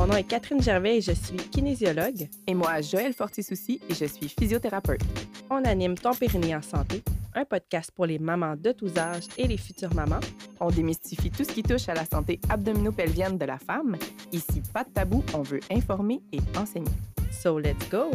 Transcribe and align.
Mon 0.00 0.06
nom 0.06 0.16
est 0.16 0.24
Catherine 0.24 0.62
Gervais 0.62 0.96
et 0.96 1.00
je 1.02 1.12
suis 1.12 1.36
kinésiologue. 1.36 2.26
Et 2.46 2.54
moi, 2.54 2.80
Joël 2.80 3.12
Fortisouci 3.12 3.82
et 3.86 3.92
je 3.92 4.06
suis 4.06 4.30
physiothérapeute. 4.30 5.02
On 5.50 5.62
anime 5.62 5.94
Ton 5.94 6.14
Périnée 6.14 6.56
en 6.56 6.62
santé, 6.62 7.02
un 7.34 7.44
podcast 7.44 7.90
pour 7.94 8.06
les 8.06 8.18
mamans 8.18 8.56
de 8.56 8.72
tous 8.72 8.96
âges 8.96 9.26
et 9.36 9.46
les 9.46 9.58
futures 9.58 9.92
mamans. 9.92 10.20
On 10.58 10.70
démystifie 10.70 11.30
tout 11.30 11.44
ce 11.44 11.52
qui 11.52 11.62
touche 11.62 11.86
à 11.90 11.92
la 11.92 12.06
santé 12.06 12.40
abdominopelvienne 12.48 13.36
de 13.36 13.44
la 13.44 13.58
femme. 13.58 13.98
Ici, 14.32 14.62
pas 14.72 14.84
de 14.84 14.88
tabou, 14.88 15.22
on 15.34 15.42
veut 15.42 15.60
informer 15.70 16.22
et 16.32 16.40
enseigner. 16.56 16.88
So 17.30 17.58
let's 17.58 17.86
go! 17.90 18.10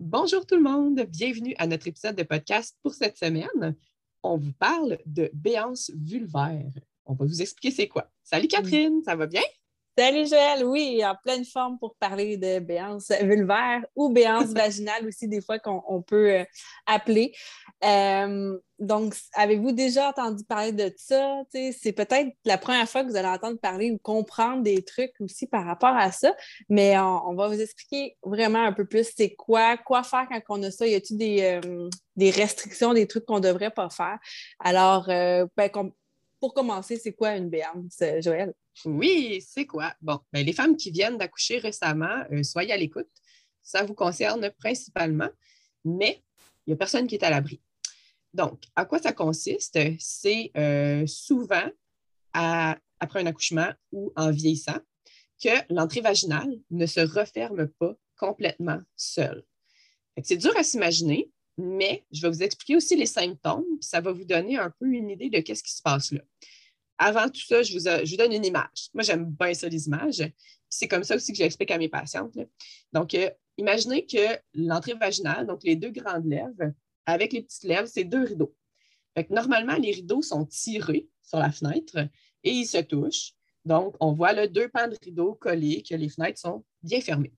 Bonjour 0.00 0.44
tout 0.44 0.56
le 0.56 0.62
monde, 0.62 1.06
bienvenue 1.10 1.54
à 1.58 1.68
notre 1.68 1.86
épisode 1.86 2.16
de 2.16 2.24
podcast 2.24 2.76
pour 2.82 2.92
cette 2.92 3.16
semaine. 3.16 3.76
On 4.24 4.36
vous 4.36 4.52
parle 4.58 4.98
de 5.06 5.30
béance 5.32 5.92
vulvaire. 5.94 6.72
On 7.06 7.14
va 7.14 7.24
vous 7.24 7.42
expliquer 7.42 7.74
c'est 7.74 7.88
quoi. 7.88 8.10
Salut 8.22 8.48
Catherine, 8.48 9.02
ça 9.04 9.16
va 9.16 9.26
bien? 9.26 9.42
Salut 9.96 10.26
Joël, 10.26 10.64
oui, 10.64 11.04
en 11.04 11.14
pleine 11.14 11.44
forme 11.44 11.78
pour 11.78 11.94
parler 11.94 12.36
de 12.36 12.58
béance 12.58 13.12
vulvaire 13.22 13.80
ou 13.94 14.08
béance 14.08 14.46
vaginale 14.52 15.06
aussi, 15.06 15.28
des 15.28 15.40
fois 15.40 15.60
qu'on 15.60 16.02
peut 16.02 16.32
euh, 16.32 16.44
appeler. 16.86 17.32
Euh, 17.84 18.58
donc, 18.80 19.14
avez-vous 19.34 19.70
déjà 19.70 20.08
entendu 20.08 20.42
parler 20.42 20.72
de 20.72 20.92
ça? 20.96 21.42
C'est 21.52 21.92
peut-être 21.92 22.34
la 22.44 22.58
première 22.58 22.88
fois 22.88 23.04
que 23.04 23.08
vous 23.08 23.14
allez 23.14 23.28
entendre 23.28 23.60
parler 23.60 23.92
ou 23.92 23.98
comprendre 23.98 24.64
des 24.64 24.82
trucs 24.82 25.14
aussi 25.20 25.46
par 25.46 25.64
rapport 25.64 25.94
à 25.94 26.10
ça, 26.10 26.34
mais 26.68 26.98
on, 26.98 27.34
va 27.36 27.46
vous 27.46 27.60
expliquer 27.60 28.16
vraiment 28.24 28.64
un 28.64 28.72
peu 28.72 28.86
plus 28.86 29.12
c'est 29.16 29.36
quoi, 29.36 29.76
quoi 29.76 30.02
faire 30.02 30.26
quand 30.28 30.58
on 30.58 30.62
a 30.64 30.72
ça. 30.72 30.88
Y 30.88 30.96
a-t-il 30.96 31.18
des, 31.18 31.60
euh, 31.64 31.88
des 32.16 32.30
restrictions, 32.30 32.94
des 32.94 33.06
trucs 33.06 33.26
qu'on 33.26 33.36
ne 33.36 33.48
devrait 33.48 33.70
pas 33.70 33.90
faire? 33.90 34.18
Alors, 34.58 35.06
ben, 35.06 35.70
pour 36.44 36.52
commencer, 36.52 36.98
c'est 36.98 37.14
quoi 37.14 37.36
une 37.36 37.48
béance, 37.48 38.02
Joël? 38.20 38.52
Oui, 38.84 39.42
c'est 39.48 39.64
quoi? 39.64 39.94
Bon, 40.02 40.20
ben, 40.30 40.44
les 40.44 40.52
femmes 40.52 40.76
qui 40.76 40.90
viennent 40.90 41.16
d'accoucher 41.16 41.56
récemment, 41.56 42.22
euh, 42.32 42.42
soyez 42.42 42.70
à 42.70 42.76
l'écoute. 42.76 43.08
Ça 43.62 43.82
vous 43.82 43.94
concerne 43.94 44.50
principalement, 44.58 45.30
mais 45.86 46.22
il 46.66 46.70
n'y 46.70 46.74
a 46.74 46.76
personne 46.76 47.06
qui 47.06 47.14
est 47.14 47.24
à 47.24 47.30
l'abri. 47.30 47.62
Donc, 48.34 48.62
à 48.76 48.84
quoi 48.84 48.98
ça 48.98 49.14
consiste? 49.14 49.78
C'est 49.98 50.50
euh, 50.58 51.06
souvent 51.06 51.64
après 52.34 53.20
un 53.20 53.26
accouchement 53.26 53.72
ou 53.90 54.12
en 54.14 54.30
vieillissant 54.30 54.80
que 55.42 55.72
l'entrée 55.72 56.02
vaginale 56.02 56.60
ne 56.70 56.84
se 56.84 57.00
referme 57.00 57.68
pas 57.68 57.94
complètement 58.18 58.82
seule. 58.96 59.46
C'est 60.22 60.36
dur 60.36 60.54
à 60.58 60.62
s'imaginer, 60.62 61.30
mais 61.56 62.04
je 62.12 62.22
vais 62.22 62.28
vous 62.28 62.42
expliquer 62.42 62.76
aussi 62.76 62.96
les 62.96 63.06
symptômes, 63.06 63.64
puis 63.80 63.88
ça 63.88 64.00
va 64.00 64.12
vous 64.12 64.24
donner 64.24 64.56
un 64.56 64.70
peu 64.70 64.86
une 64.86 65.10
idée 65.10 65.30
de 65.30 65.36
ce 65.54 65.62
qui 65.62 65.72
se 65.72 65.82
passe 65.82 66.12
là. 66.12 66.20
Avant 66.98 67.28
tout 67.28 67.40
ça, 67.40 67.62
je 67.62 67.76
vous, 67.76 68.16
donne 68.16 68.32
une 68.32 68.44
image. 68.44 68.88
Moi, 68.94 69.02
j'aime 69.02 69.26
bien 69.26 69.52
ça, 69.52 69.68
les 69.68 69.86
images. 69.86 70.22
C'est 70.68 70.86
comme 70.86 71.02
ça 71.02 71.16
aussi 71.16 71.32
que 71.32 71.38
j'explique 71.38 71.72
à 71.72 71.78
mes 71.78 71.88
patientes. 71.88 72.38
Donc, 72.92 73.14
euh, 73.14 73.30
imaginez 73.58 74.06
que 74.06 74.38
l'entrée 74.54 74.94
vaginale, 74.94 75.46
donc 75.46 75.64
les 75.64 75.74
deux 75.74 75.90
grandes 75.90 76.26
lèvres, 76.26 76.72
avec 77.06 77.32
les 77.32 77.42
petites 77.42 77.64
lèvres, 77.64 77.88
c'est 77.88 78.04
deux 78.04 78.24
rideaux. 78.24 78.54
normalement, 79.30 79.74
les 79.74 79.90
rideaux 79.90 80.22
sont 80.22 80.44
tirés 80.46 81.08
sur 81.22 81.38
la 81.38 81.50
fenêtre 81.50 81.98
et 82.44 82.50
ils 82.50 82.66
se 82.66 82.78
touchent. 82.78 83.32
Donc, 83.64 83.96
on 84.00 84.12
voit 84.12 84.32
là, 84.32 84.46
deux 84.46 84.68
pans 84.68 84.88
de 84.88 84.96
rideaux 85.02 85.34
collés, 85.34 85.82
que 85.82 85.94
les 85.94 86.08
fenêtres 86.08 86.38
sont 86.38 86.64
bien 86.82 87.00
fermées. 87.00 87.32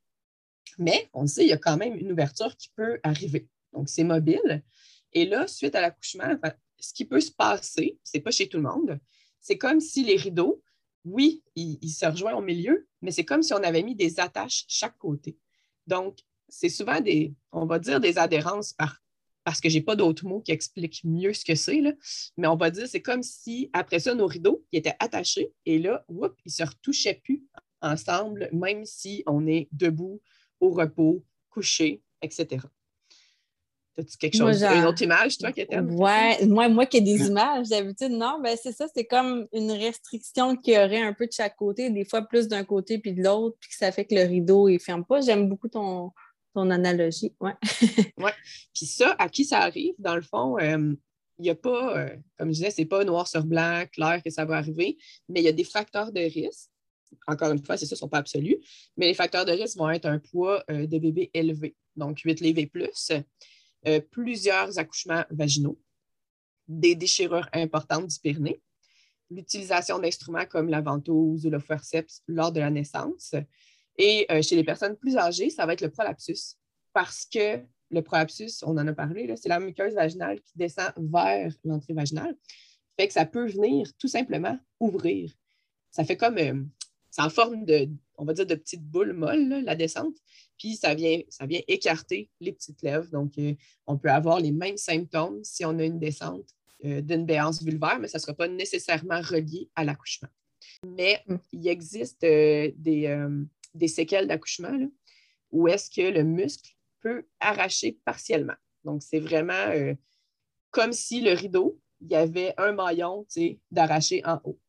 Mais 0.79 1.09
on 1.13 1.27
sait, 1.27 1.45
il 1.45 1.49
y 1.49 1.53
a 1.53 1.59
quand 1.59 1.77
même 1.77 1.95
une 1.95 2.13
ouverture 2.13 2.57
qui 2.57 2.71
peut 2.77 2.99
arriver. 3.03 3.49
Donc, 3.73 3.89
c'est 3.89 4.05
mobile. 4.05 4.65
Et 5.13 5.27
là, 5.27 5.47
suite 5.47 5.75
à 5.75 5.81
l'accouchement, 5.81 6.37
ce 6.79 6.93
qui 6.93 7.05
peut 7.05 7.21
se 7.21 7.33
passer, 7.33 7.99
ce 8.05 8.17
n'est 8.17 8.23
pas 8.23 8.31
chez 8.31 8.49
tout 8.49 8.59
le 8.59 8.65
monde, 8.65 8.99
c'est 9.41 9.59
comme 9.59 9.81
si 9.81 10.03
les 10.05 10.17
rideaux, 10.17 10.63
oui, 11.05 11.45
ils, 11.55 11.89
se 11.89 12.05
rejoignent 12.05 12.39
au 12.39 12.43
milieu, 12.43 12.89
mais 13.01 13.13
c'est 13.13 13.25
comme 13.25 13.43
si 13.43 13.55
on 13.55 13.63
avait 13.63 13.83
mis 13.83 13.95
des 13.95 14.19
attaches 14.19 14.65
chaque 14.67 14.99
côté. 14.99 15.39
Donc, 15.87 16.19
c'est 16.49 16.69
souvent 16.69 17.01
des, 17.01 17.33
on 17.53 17.67
va 17.67 17.79
dire 17.79 18.01
des 18.01 18.19
adhérences 18.19 18.73
par, 18.73 19.01
parce 19.45 19.61
que 19.61 19.69
je 19.69 19.79
n'ai 19.79 19.85
pas 19.85 19.95
d'autres 19.95 20.27
mots 20.27 20.41
qui 20.41 20.51
expliquent 20.51 21.03
mieux 21.05 21.33
ce 21.33 21.45
que 21.45 21.55
c'est, 21.55 21.81
mais 22.37 22.49
on 22.49 22.57
va 22.57 22.71
dire 22.71 22.89
c'est 22.89 23.03
comme 23.03 23.23
si, 23.23 23.71
après 23.73 24.01
ça, 24.01 24.15
nos 24.15 24.27
rideaux 24.27 24.65
ils 24.73 24.79
étaient 24.79 24.97
attachés 24.99 25.53
et 25.65 25.79
là, 25.79 26.05
whoop, 26.09 26.37
ils 26.45 26.49
ne 26.49 26.53
se 26.53 26.63
retouchaient 26.65 27.21
plus 27.23 27.45
ensemble, 27.81 28.49
même 28.53 28.85
si 28.85 29.23
on 29.27 29.47
est 29.47 29.69
debout, 29.71 30.21
au 30.59 30.71
repos, 30.71 31.25
couché, 31.49 32.03
etc. 32.23 32.67
As-tu 33.99 34.19
quelque 34.19 34.37
chose, 34.37 34.63
une 34.63 34.85
autre 34.85 35.01
image, 35.03 35.39
toi, 35.39 35.53
qui 35.53 35.65
Ouais, 35.65 36.45
moi, 36.47 36.69
moi 36.69 36.85
qui 36.85 36.99
ai 36.99 37.01
des 37.01 37.27
images, 37.27 37.69
d'habitude, 37.69 38.11
non, 38.11 38.41
ben 38.43 38.55
c'est 38.63 38.73
ça, 38.73 38.87
c'est 38.95 39.07
comme 39.07 39.47
une 39.55 39.73
restriction 39.73 40.55
qu'il 40.55 40.75
y 40.75 40.79
aurait 40.79 41.01
un 41.01 41.15
peu 41.15 41.27
de 41.27 41.33
chaque 41.33 41.57
côté, 41.57 41.89
des 41.89 42.05
fois 42.05 42.23
plus 42.23 42.47
d'un 42.47 42.63
côté 42.65 42.99
puis 42.99 43.15
de 43.15 43.23
l'autre, 43.23 43.57
puis 43.59 43.71
que 43.71 43.77
ça 43.77 43.91
fait 43.93 44.05
que 44.05 44.15
le 44.15 44.23
rideau, 44.23 44.69
il 44.69 44.75
ne 44.75 44.79
ferme 44.79 45.05
pas. 45.05 45.23
J'aime 45.23 45.49
beaucoup 45.49 45.69
ton, 45.69 46.13
ton 46.53 46.71
analogie, 46.71 47.35
ouais. 47.41 47.55
ouais. 48.19 48.33
Puis 48.75 48.85
ça, 48.85 49.17
à 49.19 49.31
qui 49.31 49.47
ça 49.47 49.61
arrive, 49.61 49.95
dans 49.99 50.17
le 50.17 50.23
fond, 50.23 50.59
euh, 50.59 50.95
il 51.39 51.43
n'y 51.43 51.51
a 51.51 51.55
pas, 51.55 51.99
euh, 51.99 52.17
comme 52.39 52.49
je 52.49 52.55
disais, 52.55 52.71
c'est 52.71 52.85
pas 52.85 53.03
noir 53.05 53.27
sur 53.27 53.45
blanc, 53.45 53.85
clair 53.93 54.23
que 54.23 54.31
ça 54.31 54.45
va 54.45 54.57
arriver, 54.57 54.99
mais 55.29 55.41
il 55.41 55.45
y 55.45 55.49
a 55.49 55.53
des 55.53 55.65
facteurs 55.65 56.13
de 56.13 56.21
risque. 56.21 56.71
Encore 57.27 57.53
une 57.53 57.65
fois, 57.65 57.79
c'est 57.79 57.87
ça, 57.87 57.95
ne 57.95 57.99
sont 57.99 58.09
pas 58.09 58.19
absolus, 58.19 58.59
mais 58.97 59.07
les 59.07 59.15
facteurs 59.15 59.47
de 59.47 59.53
risque 59.53 59.79
vont 59.79 59.89
être 59.89 60.07
un 60.07 60.19
poids 60.19 60.63
euh, 60.71 60.87
de 60.87 60.99
bébé 60.99 61.31
élevé, 61.33 61.77
donc 61.95 62.19
8 62.21 62.41
livres 62.41 62.59
et 62.59 62.67
plus 62.67 63.11
euh, 63.87 64.01
plusieurs 64.01 64.79
accouchements 64.79 65.25
vaginaux, 65.31 65.79
des 66.69 66.95
déchirures 66.95 67.49
importantes 67.53 68.09
du 68.09 68.19
périnée, 68.19 68.61
l'utilisation 69.31 69.99
d'instruments 69.99 70.47
comme 70.47 70.69
la 70.69 70.81
ventouse 70.81 71.47
ou 71.47 71.51
le 71.51 71.59
forceps 71.59 72.23
lors 72.27 72.53
de 72.53 72.61
la 72.61 72.71
naissance. 72.71 73.35
Et 73.99 74.27
euh, 74.31 74.43
chez 74.43 74.57
les 74.57 74.65
personnes 74.65 74.97
plus 74.97 75.17
âgées, 75.17 75.51
ça 75.51 75.67
va 75.67 75.73
être 75.73 75.81
le 75.81 75.91
prolapsus, 75.91 76.57
parce 76.93 77.27
que 77.27 77.61
le 77.91 78.03
prolapsus, 78.03 78.63
on 78.63 78.77
en 78.77 78.87
a 78.87 78.93
parlé, 78.93 79.33
c'est 79.37 79.49
la 79.49 79.61
muqueuse 79.61 79.95
vaginale 79.95 80.41
qui 80.41 80.53
descend 80.57 80.93
vers 80.99 81.53
l'entrée 81.65 81.95
vaginale. 81.95 82.37
Fait 82.99 83.07
que 83.07 83.13
ça 83.13 83.27
peut 83.27 83.49
venir 83.49 83.89
tout 83.99 84.09
simplement 84.09 84.59
ouvrir. 84.81 85.33
Ça 85.91 86.05
fait 86.05 86.17
comme, 86.17 86.39
euh, 86.39 86.63
c'est 87.11 87.23
en 87.23 87.31
forme 87.31 87.65
de, 87.65 87.89
on 88.19 88.25
va 88.25 88.33
dire, 88.33 88.47
de 88.47 88.55
petites 88.55 88.85
boules 88.85 89.13
molles, 89.13 89.63
la 89.65 89.77
descente 89.77 90.17
puis 90.59 90.77
ça 90.77 90.95
vient, 90.95 91.21
ça 91.29 91.47
vient 91.47 91.61
écarter 91.69 92.31
les 92.41 92.53
petites 92.53 92.83
lèvres. 92.83 93.09
Donc, 93.11 93.39
euh, 93.39 93.55
on 93.87 93.97
peut 93.97 94.11
avoir 94.11 94.41
les 94.41 94.53
mêmes 94.53 94.77
symptômes 94.77 95.43
si 95.45 95.65
on 95.65 95.79
a 95.79 95.85
une 95.85 95.99
descente 95.99 96.49
euh, 96.85 97.01
d'une 97.01 97.27
béance 97.27 97.63
vulvaire, 97.63 97.99
mais 97.99 98.09
ça 98.09 98.19
ne 98.19 98.23
sera 98.23 98.35
pas 98.35 98.49
nécessairement 98.49 99.21
relié 99.21 99.71
à 99.75 99.85
l'accouchement. 99.85 100.29
Mais 100.85 101.23
mm. 101.27 101.37
il 101.53 101.69
existe 101.69 102.25
euh, 102.25 102.73
des, 102.77 103.89
séquelles 103.89 104.27
d'accouchement 104.27 104.77
où 105.51 105.69
est-ce 105.69 105.91
que 105.91 106.11
le 106.11 106.25
muscle 106.25 106.75
peut 107.01 107.27
arracher 107.41 107.99
partiellement. 108.05 108.57
Donc, 108.85 109.03
c'est 109.03 109.21
vraiment 109.21 109.95
comme 110.71 110.93
si 110.93 111.21
le 111.21 111.33
rideau, 111.33 111.81
il 112.01 112.11
y 112.11 112.17
avait 112.17 112.53
un 112.59 112.73
maillon 112.73 113.27
d'arracher 113.71 114.23
en 114.27 114.41
haut. 114.45 114.61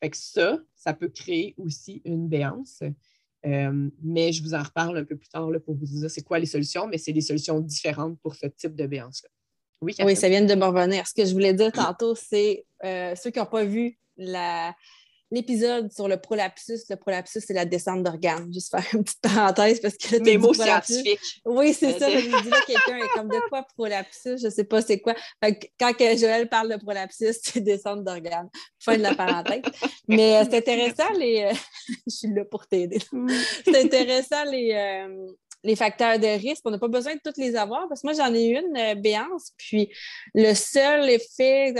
Fait 0.00 0.10
que 0.10 0.16
ça, 0.16 0.58
ça 0.76 0.94
peut 0.94 1.08
créer 1.08 1.54
aussi 1.58 2.00
une 2.04 2.28
béance. 2.28 2.82
Euh, 3.46 3.88
mais 4.02 4.32
je 4.32 4.42
vous 4.42 4.54
en 4.54 4.62
reparle 4.62 4.98
un 4.98 5.04
peu 5.04 5.16
plus 5.16 5.28
tard 5.28 5.48
pour 5.64 5.74
vous 5.74 5.86
dire 5.86 6.10
c'est 6.10 6.22
quoi 6.22 6.38
les 6.38 6.46
solutions, 6.46 6.86
mais 6.86 6.98
c'est 6.98 7.12
des 7.12 7.20
solutions 7.20 7.60
différentes 7.60 8.18
pour 8.20 8.34
ce 8.34 8.46
type 8.46 8.74
de 8.74 8.86
béance-là. 8.86 9.28
Oui, 9.80 9.94
oui, 10.00 10.16
ça 10.16 10.28
vient 10.28 10.42
de 10.42 10.54
me 10.54 10.64
revenir. 10.64 11.06
Ce 11.06 11.14
que 11.14 11.24
je 11.24 11.32
voulais 11.32 11.54
dire 11.54 11.70
tantôt, 11.70 12.16
c'est 12.16 12.66
euh, 12.84 13.14
ceux 13.14 13.30
qui 13.30 13.38
n'ont 13.38 13.46
pas 13.46 13.64
vu 13.64 13.96
la, 14.16 14.74
l'épisode 15.30 15.92
sur 15.92 16.08
le 16.08 16.16
prolapsus. 16.16 16.80
Le 16.88 16.96
prolapsus, 16.96 17.40
c'est 17.46 17.54
la 17.54 17.64
descente 17.64 18.02
d'organes. 18.02 18.52
Juste 18.52 18.70
faire 18.70 18.84
une 18.92 19.04
petite 19.04 19.20
parenthèse 19.20 19.80
parce 19.80 19.96
que. 19.96 20.16
Mes 20.22 20.38
mots 20.38 20.54
scientifiques. 20.54 21.20
Oui, 21.44 21.72
c'est 21.72 21.98
ça. 21.98 22.10
Je 22.10 22.16
me 22.16 22.42
dis 22.42 22.50
là, 22.50 22.56
quelqu'un 22.66 22.96
est 22.98 23.08
comme 23.14 23.28
de 23.28 23.48
quoi 23.48 23.64
prolapsus? 23.76 24.38
Je 24.38 24.46
ne 24.46 24.50
sais 24.50 24.64
pas 24.64 24.82
c'est 24.82 25.00
quoi. 25.00 25.14
quand 25.78 25.94
Joël 25.98 26.48
parle 26.48 26.70
de 26.70 26.76
prolapsus, 26.76 27.38
c'est 27.42 27.60
descente 27.60 28.04
d'organes. 28.04 28.48
Fin 28.78 28.96
de 28.96 29.02
la 29.02 29.14
parenthèse. 29.14 29.62
Mais 30.06 30.36
euh, 30.36 30.44
c'est 30.50 30.58
intéressant, 30.58 31.12
les. 31.18 31.50
je 32.06 32.14
suis 32.14 32.28
là 32.32 32.44
pour 32.44 32.66
t'aider. 32.66 32.98
Mm. 33.12 33.28
c'est 33.64 33.84
intéressant, 33.84 34.44
les. 34.44 34.72
Euh, 34.72 35.26
les 35.68 35.76
facteurs 35.76 36.18
de 36.18 36.26
risque. 36.26 36.62
On 36.64 36.70
n'a 36.70 36.78
pas 36.78 36.88
besoin 36.88 37.14
de 37.14 37.20
toutes 37.22 37.36
les 37.36 37.54
avoir 37.54 37.88
parce 37.88 38.00
que 38.00 38.06
moi, 38.06 38.14
j'en 38.14 38.32
ai 38.32 38.46
une, 38.46 38.76
euh, 38.76 38.94
béance. 38.94 39.52
Puis 39.58 39.90
le 40.34 40.54
seul 40.54 41.10
effet, 41.10 41.74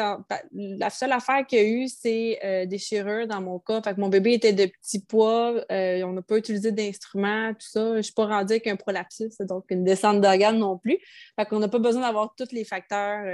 la 0.52 0.90
seule 0.90 1.12
affaire 1.12 1.46
qu'il 1.46 1.58
y 1.58 1.62
a 1.62 1.64
eu, 1.64 1.88
c'est 1.88 2.38
euh, 2.44 2.67
déchirure 2.67 3.26
dans 3.26 3.40
mon 3.40 3.58
cas. 3.58 3.81
Fait 3.82 3.94
que 3.94 4.00
mon 4.00 4.11
bébé 4.11 4.35
était 4.35 4.52
de 4.52 4.67
petit 4.67 5.00
poids. 5.00 5.55
Euh, 5.73 6.02
on 6.02 6.12
n'a 6.12 6.23
pas 6.23 6.37
utilisé 6.37 6.70
d'instruments, 6.70 7.55
tout 7.55 7.67
ça. 7.67 7.93
Je 7.93 7.96
ne 7.96 8.02
suis 8.02 8.12
pas 8.12 8.26
rendue 8.26 8.52
avec 8.52 8.67
un 8.67 8.76
prolapsus, 8.76 9.38
donc 9.40 9.64
une 9.70 9.85
descente 9.85 10.20
d'organes 10.20 10.58
non 10.58 10.76
plus. 10.76 10.99
Fait 11.37 11.46
qu'on 11.46 11.58
n'a 11.58 11.69
pas 11.69 11.79
besoin 11.79 12.02
d'avoir 12.02 12.35
tous 12.37 12.52
les 12.52 12.64
facteurs 12.64 13.25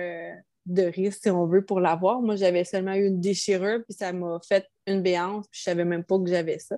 de 0.67 0.83
risque, 0.85 1.21
si 1.23 1.31
on 1.31 1.47
veut, 1.47 1.65
pour 1.65 1.81
l'avoir. 1.81 2.23
Moi, 2.23 2.37
j'avais 2.37 2.65
seulement 2.65 2.95
eu 2.95 3.07
une 3.07 3.21
déchirure, 3.21 3.81
puis 3.85 3.95
ça 3.95 4.13
m'a 4.13 4.39
fait 4.49 4.67
une 4.87 5.03
béance, 5.03 5.47
puis 5.49 5.61
je 5.63 5.71
ne 5.71 5.75
savais 5.75 5.85
même 5.85 6.05
pas 6.05 6.19
que 6.19 6.27
j'avais 6.27 6.59
ça. 6.59 6.77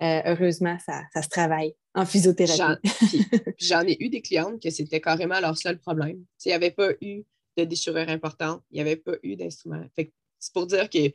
Heureusement, 0.00 0.78
ça, 0.78 1.02
ça, 1.12 1.22
se 1.22 1.28
travaille 1.28 1.74
en 1.94 2.06
physiothérapie. 2.06 2.88
J'en 3.58 3.82
ai 3.82 3.96
eu 4.00 4.08
des 4.08 4.22
clientes 4.22 4.62
que 4.62 4.70
c'était 4.70 5.00
carrément 5.00 5.40
leur 5.40 5.56
seul 5.56 5.78
problème. 5.78 6.24
Il 6.44 6.48
n'y 6.48 6.54
avait 6.54 6.70
pas 6.70 6.92
eu 7.00 7.24
de 7.56 7.64
déchirure 7.64 8.08
importante, 8.08 8.62
il 8.70 8.74
n'y 8.74 8.80
avait 8.80 8.96
pas 8.96 9.16
eu 9.22 9.36
d'instrument. 9.36 9.84
C'est 9.96 10.52
pour 10.52 10.66
dire 10.66 10.88
qu'il 10.88 11.12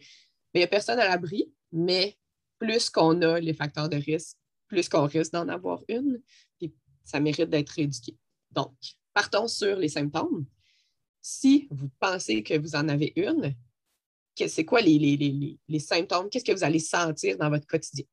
n'y 0.53 0.63
a 0.63 0.67
personne 0.67 0.99
à 0.99 1.07
l'abri, 1.07 1.51
mais 1.71 2.17
plus 2.59 2.89
qu'on 2.89 3.21
a 3.21 3.39
les 3.39 3.53
facteurs 3.53 3.89
de 3.89 3.97
risque, 3.97 4.37
plus 4.67 4.89
qu'on 4.89 5.05
risque 5.05 5.33
d'en 5.33 5.47
avoir 5.47 5.83
une, 5.87 6.21
puis 6.57 6.73
ça 7.03 7.19
mérite 7.19 7.49
d'être 7.49 7.77
éduqué. 7.79 8.17
Donc, 8.51 8.73
partons 9.13 9.47
sur 9.47 9.77
les 9.77 9.89
symptômes. 9.89 10.45
Si 11.21 11.67
vous 11.71 11.89
pensez 11.99 12.43
que 12.43 12.57
vous 12.57 12.75
en 12.75 12.89
avez 12.89 13.13
une, 13.15 13.55
c'est 14.35 14.65
quoi 14.65 14.81
les, 14.81 15.57
les, 15.67 15.79
symptômes? 15.79 16.29
Qu'est-ce 16.29 16.43
que 16.43 16.51
vous 16.51 16.63
allez 16.63 16.79
sentir 16.79 17.37
dans 17.37 17.49
votre 17.49 17.67
quotidien? 17.67 18.05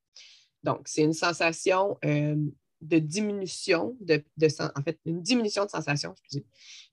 Donc, 0.62 0.82
c'est 0.86 1.02
une 1.02 1.12
sensation 1.12 1.98
euh, 2.04 2.36
de 2.80 2.98
diminution, 2.98 3.96
de, 4.00 4.22
en 4.74 4.82
fait, 4.82 4.98
une 5.04 5.22
diminution 5.22 5.64
de 5.64 5.70
sensation, 5.70 6.12
excusez, 6.12 6.46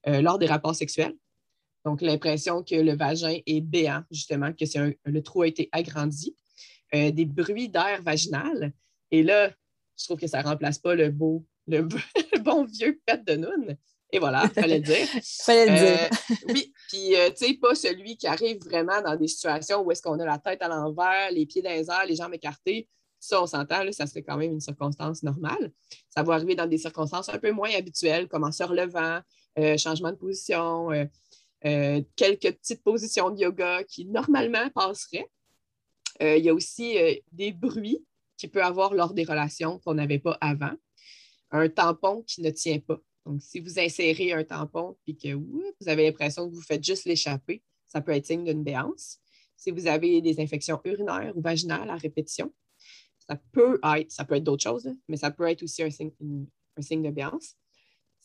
euh, 0.08 0.22
lors 0.22 0.40
des 0.40 0.46
rapports 0.46 0.75
sexuels. 0.75 1.16
Donc, 1.86 2.02
l'impression 2.02 2.64
que 2.64 2.75
le 2.75 2.96
vagin 2.96 3.40
est 3.46 3.62
béant, 3.62 4.04
justement, 4.12 4.52
que 4.52 4.66
le 5.06 5.24
trou 5.24 5.44
a 5.44 5.48
été 5.48 5.69
agrandi. 5.72 6.36
Euh, 6.96 7.12
des 7.12 7.25
bruits 7.25 7.68
d'air 7.68 8.02
vaginal. 8.02 8.72
Et 9.12 9.22
là, 9.22 9.52
je 9.98 10.06
trouve 10.06 10.18
que 10.18 10.28
ça 10.28 10.42
ne 10.42 10.48
remplace 10.48 10.80
pas 10.80 10.96
le 10.96 11.10
beau, 11.10 11.46
le, 11.68 11.81
bon 12.40 12.63
vieux 12.63 13.02
pet 13.06 13.25
de 13.25 13.36
noun. 13.36 13.78
Et 14.13 14.20
voilà, 14.20 14.44
il 14.46 14.62
fallait 14.62 14.78
le 14.78 14.84
dire. 14.86 15.06
fallait 15.44 15.66
le 15.66 15.78
dire. 15.78 16.10
Euh, 16.10 16.36
oui, 16.54 16.74
puis 16.88 17.13
tu 17.36 17.46
sais, 17.46 17.54
pas 17.56 17.75
celui 17.75 18.16
qui 18.16 18.25
arrive 18.25 18.63
vraiment 18.63 19.02
dans 19.02 19.18
des 19.18 19.28
situations 19.28 19.81
où 19.81 19.92
est-ce 19.92 20.02
qu'on 20.02 20.18
a 20.20 20.25
la 20.25 20.38
tête 20.38 20.62
à 20.62 20.70
l'envers, 20.70 21.30
les 21.31 21.46
pieds 21.46 21.62
dans 21.62 21.72
les 21.72 21.90
airs, 21.90 22.06
les 22.08 22.16
jambes 22.16 22.34
écartées. 22.34 22.88
Ça, 23.27 23.44
on 23.44 23.45
s'entend, 23.45 23.91
ça 23.91 24.07
serait 24.07 24.24
quand 24.24 24.38
même 24.38 24.53
une 24.53 24.62
circonstance 24.62 25.21
normale. 25.21 25.74
Ça 26.09 26.24
va 26.24 26.35
arriver 26.35 26.56
dans 26.56 26.65
des 26.65 26.77
circonstances 26.77 27.27
un 27.27 27.38
peu 27.38 27.51
moins 27.51 27.69
habituelles, 27.71 28.29
comme 28.29 28.45
en 28.45 28.53
se 28.53 28.63
relevant, 28.63 29.19
euh, 29.59 29.77
changement 29.77 30.12
de 30.12 30.15
position, 30.15 30.89
euh, 30.94 31.03
euh, 31.65 32.01
quelques 32.15 32.53
petites 32.53 32.81
positions 32.81 33.29
de 33.29 33.41
yoga 33.41 33.83
qui 33.83 34.06
normalement 34.06 34.69
passeraient. 34.69 35.29
il 36.21 36.41
y 36.41 36.47
a 36.47 36.53
aussi 36.53 36.95
des 37.33 37.51
bruits 37.51 38.01
qu'il 38.38 38.50
peut 38.50 38.63
avoir 38.63 38.94
lors 38.94 39.13
des 39.13 39.25
relations 39.25 39.77
qu'on 39.79 39.95
n'avait 39.95 40.19
pas 40.19 40.38
avant. 40.39 40.75
Un 41.51 41.68
tampon 41.68 42.24
qui 42.25 42.41
ne 42.41 42.50
tient 42.50 42.79
pas. 42.79 43.01
Donc, 43.25 43.41
si 43.41 43.59
vous 43.59 43.77
insérez 43.77 44.31
un 44.31 44.45
tampon 44.45 44.97
et 45.06 45.18
que 45.18 45.33
vous 45.33 45.74
avez 45.85 46.06
l'impression 46.06 46.50
que 46.50 46.56
vous 46.56 46.62
faites 46.62 46.83
juste 46.83 47.03
l'échapper, 47.03 47.62
ça 47.88 48.00
peut 48.00 48.13
être 48.13 48.25
signe 48.25 48.45
d'une 48.45 48.63
béance. 48.63 49.18
Si 49.57 49.71
vous 49.71 49.88
avez 49.88 50.21
des 50.21 50.39
infections 50.39 50.79
urinaires 50.85 51.33
ou 51.35 51.41
vaginales 51.41 51.89
à 51.89 51.97
répétition, 51.97 52.53
ça 53.27 53.35
peut 53.51 53.79
être, 53.97 54.12
ça 54.12 54.25
peut 54.25 54.35
être 54.35 54.44
d'autres 54.44 54.63
choses, 54.63 54.89
mais 55.07 55.18
ça 55.18 55.31
peut 55.31 55.47
être 55.47 55.63
aussi 55.63 55.83
un 55.83 55.89
signe, 55.89 56.12
un 56.77 56.81
signe 56.81 57.03
de 57.03 57.09
béance. 57.09 57.56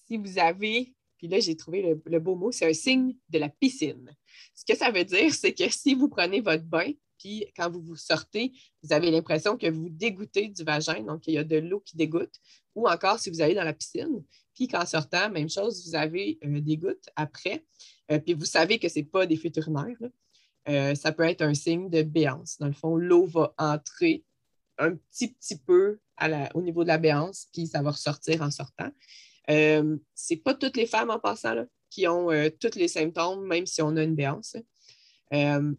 Si 0.07 0.17
vous 0.17 0.39
avez, 0.39 0.95
puis 1.19 1.29
là, 1.29 1.41
j'ai 1.41 1.57
trouvé 1.57 1.97
le, 2.05 2.19
beau 2.21 2.35
mot, 2.35 2.53
c'est 2.53 2.69
un 2.69 2.73
signe 2.73 3.17
de 3.29 3.39
la 3.39 3.49
piscine. 3.49 4.15
Ce 4.55 4.65
que 4.65 4.77
ça 4.77 4.91
veut 4.91 5.05
dire, 5.05 5.35
c'est 5.35 5.53
que 5.53 5.69
si 5.71 5.95
vous 5.95 6.09
prenez 6.09 6.41
votre 6.41 6.65
bain, 6.65 6.93
puis 7.19 7.47
quand 7.57 7.71
vous 7.71 7.81
vous 7.81 7.97
sortez, 7.97 8.53
vous 8.83 8.93
avez 8.93 9.11
l'impression 9.11 9.57
que 9.57 9.69
vous 9.69 9.89
dégoûtez 9.89 10.49
du 10.49 10.65
vagin, 10.65 11.03
donc 11.03 11.27
il 11.27 11.35
y 11.35 11.39
a 11.39 11.45
de 11.45 11.57
l'eau 11.57 11.81
qui 11.81 11.97
dégoûte, 11.97 12.35
ou 12.75 12.89
encore 12.89 13.19
si 13.19 13.31
vous 13.31 13.41
allez 13.41 13.55
dans 13.55 13.65
la 13.65 13.73
piscine, 13.73 14.25
puis 14.55 14.69
qu'en 14.69 14.85
sortant, 14.87 15.31
même 15.31 15.49
chose, 15.49 15.87
vous 15.87 15.95
avez 15.95 16.39
euh, 16.45 16.61
des 16.61 16.77
gouttes 16.77 17.09
après, 17.17 17.65
euh, 18.11 18.19
puis 18.19 18.35
vous 18.35 18.45
savez 18.45 18.79
que 18.79 18.89
ce 18.89 18.99
n'est 18.99 19.05
pas 19.05 19.27
des 19.27 19.37
fuites 19.37 19.57
urinaires, 19.57 19.97
euh, 20.69 20.95
ça 20.95 21.13
peut 21.13 21.25
être 21.25 21.43
un 21.43 21.55
signe 21.55 21.89
de 21.91 22.03
béance. 22.03 22.59
Dans 22.59 22.67
le 22.67 22.73
fond, 22.73 22.97
l'eau 22.97 23.27
va 23.27 23.55
entrer 23.59 24.25
un 24.83 24.97
petit, 24.97 25.29
petit 25.35 25.59
peu 25.59 25.99
au 26.55 26.63
niveau 26.63 26.83
de 26.85 26.89
la 26.89 26.99
béance, 26.99 27.49
puis 27.53 27.67
ça 27.67 27.83
va 27.83 27.91
ressortir 27.91 28.43
en 28.43 28.51
sortant. 28.51 28.91
Euh, 29.51 29.97
Ce 30.15 30.35
n'est 30.35 30.41
pas 30.41 30.55
toutes 30.55 30.77
les 30.77 30.87
femmes 30.87 31.11
en 31.11 31.19
passant 31.19 31.67
qui 31.91 32.07
ont 32.07 32.31
euh, 32.31 32.49
tous 32.61 32.77
les 32.77 32.89
symptômes, 32.89 33.47
même 33.47 33.67
si 33.67 33.83
on 33.83 33.97
a 33.97 34.03
une 34.03 34.15
béance. 34.15 34.57
Euh, 35.35 35.75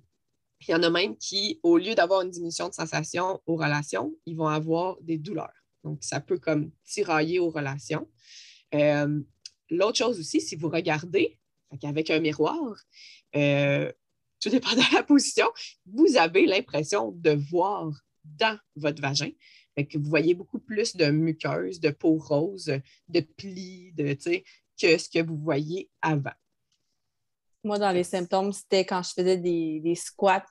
il 0.66 0.72
y 0.72 0.76
en 0.76 0.84
a 0.84 0.90
même 0.90 1.18
qui, 1.18 1.60
au 1.64 1.78
lieu 1.78 1.96
d'avoir 1.96 2.22
une 2.22 2.30
diminution 2.30 2.70
de 2.70 2.74
sensation 2.74 3.42
aux 3.46 3.56
relations, 3.56 4.14
ils 4.26 4.36
vont 4.36 4.48
avoir 4.48 4.98
des 5.02 5.18
douleurs. 5.18 5.54
Donc, 5.84 6.04
ça 6.04 6.20
peut 6.20 6.38
comme 6.38 6.72
tirailler 6.86 7.40
aux 7.40 7.50
relations. 7.50 8.08
L'autre 9.70 9.98
chose 9.98 10.20
aussi, 10.20 10.40
si 10.40 10.56
vous 10.56 10.70
regardez 10.70 11.38
avec 11.84 12.10
un 12.10 12.20
miroir, 12.22 12.78
tout 13.34 14.50
dépend 14.50 14.72
de 14.72 14.96
la 14.96 15.04
position, 15.04 15.48
vous 15.86 16.16
avez 16.16 16.46
l'impression 16.46 17.12
de 17.12 17.32
voir 17.32 17.92
dans 18.24 18.58
votre 18.76 19.02
vagin. 19.02 19.30
que 19.76 19.98
vous 19.98 20.10
voyez 20.10 20.34
beaucoup 20.34 20.60
plus 20.60 20.96
de 20.96 21.06
muqueuses, 21.10 21.80
de 21.80 21.90
peau 21.90 22.18
rose, 22.18 22.72
de 23.08 23.20
plis, 23.22 23.92
de, 23.94 24.14
que 24.14 24.98
ce 24.98 25.10
que 25.10 25.24
vous 25.24 25.38
voyez 25.38 25.90
avant. 26.02 26.34
Moi, 27.64 27.80
dans 27.80 27.92
les 27.92 28.04
symptômes, 28.04 28.52
c'était 28.52 28.86
quand 28.86 29.02
je 29.04 29.14
faisais 29.14 29.38
des, 29.38 29.96
squats. 29.96 30.44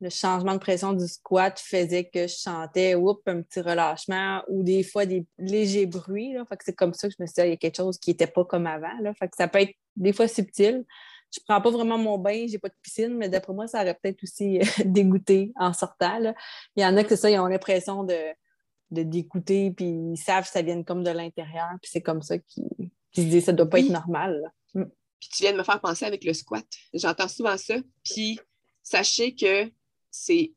Le 0.00 0.10
changement 0.10 0.54
de 0.54 0.58
pression 0.58 0.92
du 0.92 1.06
squat 1.06 1.58
faisait 1.60 2.04
que 2.04 2.26
je 2.26 2.34
sentais 2.34 2.94
un 2.94 3.42
petit 3.42 3.60
relâchement 3.60 4.42
ou 4.48 4.64
des 4.64 4.82
fois 4.82 5.06
des 5.06 5.24
légers 5.38 5.86
bruits. 5.86 6.34
c'est 6.60 6.74
comme 6.74 6.92
ça 6.92 7.08
que 7.08 7.14
je 7.16 7.22
me 7.22 7.26
suis 7.26 7.34
dit, 7.34 7.42
il 7.42 7.50
y 7.50 7.52
a 7.52 7.56
quelque 7.56 7.76
chose 7.76 7.98
qui 7.98 8.10
n'était 8.10 8.26
pas 8.26 8.44
comme 8.44 8.66
avant. 8.66 8.98
Là. 9.00 9.12
ça 9.36 9.46
peut 9.46 9.60
être 9.60 9.74
des 9.94 10.12
fois 10.12 10.26
subtil 10.26 10.84
je 11.32 11.40
prends 11.46 11.60
pas 11.60 11.70
vraiment 11.70 11.98
mon 11.98 12.18
bain, 12.18 12.46
j'ai 12.46 12.58
pas 12.58 12.68
de 12.68 12.74
piscine, 12.82 13.16
mais 13.16 13.28
d'après 13.28 13.52
moi, 13.52 13.66
ça 13.66 13.80
aurait 13.80 13.98
peut-être 14.00 14.22
aussi 14.22 14.60
euh, 14.60 14.64
dégoûté 14.84 15.52
en 15.56 15.72
sortant. 15.72 16.20
Il 16.76 16.82
y 16.82 16.86
en 16.86 16.96
a 16.96 17.04
que 17.04 17.16
ça, 17.16 17.30
ils 17.30 17.38
ont 17.38 17.46
l'impression 17.46 18.04
de, 18.04 18.18
de 18.90 19.02
dégoûter, 19.02 19.70
puis 19.70 19.86
ils 19.86 20.16
savent 20.16 20.44
que 20.44 20.50
ça 20.50 20.62
vient 20.62 20.82
comme 20.82 21.02
de 21.02 21.10
l'intérieur, 21.10 21.68
puis 21.80 21.90
c'est 21.92 22.02
comme 22.02 22.22
ça 22.22 22.38
qu'ils 22.38 22.90
se 23.14 23.20
disent 23.22 23.44
ça 23.44 23.52
doit 23.52 23.68
pas 23.68 23.80
être 23.80 23.90
normal. 23.90 24.52
Mm. 24.74 24.84
Puis 25.20 25.28
tu 25.30 25.42
viens 25.42 25.52
de 25.52 25.58
me 25.58 25.62
faire 25.62 25.80
penser 25.80 26.04
avec 26.04 26.24
le 26.24 26.34
squat. 26.34 26.66
J'entends 26.92 27.28
souvent 27.28 27.56
ça. 27.56 27.76
Puis 28.04 28.38
sachez 28.82 29.34
que 29.34 29.70
c'est 30.10 30.52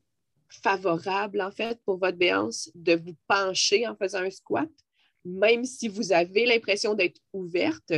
favorable, 0.48 1.40
en 1.40 1.50
fait, 1.50 1.80
pour 1.84 1.98
votre 1.98 2.18
béance 2.18 2.70
de 2.74 2.94
vous 2.94 3.16
pencher 3.26 3.86
en 3.86 3.96
faisant 3.96 4.18
un 4.18 4.30
squat, 4.30 4.68
même 5.24 5.64
si 5.64 5.88
vous 5.88 6.12
avez 6.12 6.46
l'impression 6.46 6.94
d'être 6.94 7.20
ouverte 7.32 7.92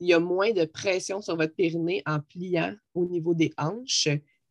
il 0.00 0.08
y 0.08 0.12
a 0.12 0.20
moins 0.20 0.52
de 0.52 0.64
pression 0.64 1.20
sur 1.20 1.36
votre 1.36 1.54
périnée 1.54 2.02
en 2.06 2.20
pliant 2.20 2.74
au 2.94 3.06
niveau 3.06 3.34
des 3.34 3.52
hanches 3.56 4.08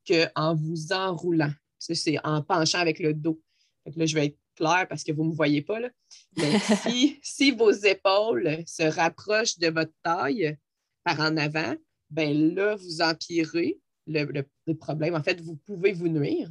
qu'en 0.07 0.55
vous 0.55 0.91
enroulant. 0.91 1.51
C'est 1.79 2.17
en 2.23 2.41
penchant 2.41 2.79
avec 2.79 2.99
le 2.99 3.13
dos. 3.13 3.41
là, 3.85 4.05
je 4.05 4.15
vais 4.15 4.27
être 4.27 4.37
claire 4.55 4.87
parce 4.87 5.03
que 5.03 5.11
vous 5.11 5.23
ne 5.23 5.29
me 5.29 5.35
voyez 5.35 5.61
pas. 5.61 5.79
Là. 5.79 5.89
Mais 6.37 6.59
si, 7.21 7.51
vos 7.51 7.71
épaules 7.71 8.63
se 8.65 8.83
rapprochent 8.83 9.57
de 9.57 9.67
votre 9.67 9.93
taille 10.01 10.57
par 11.03 11.19
en 11.19 11.35
avant, 11.37 11.75
ben 12.09 12.55
là, 12.55 12.75
vous 12.75 13.01
empirez 13.01 13.79
le, 14.07 14.45
le 14.65 14.75
problème. 14.75 15.15
En 15.15 15.23
fait, 15.23 15.41
vous 15.41 15.55
pouvez 15.65 15.91
vous 15.91 16.07
nuire. 16.07 16.49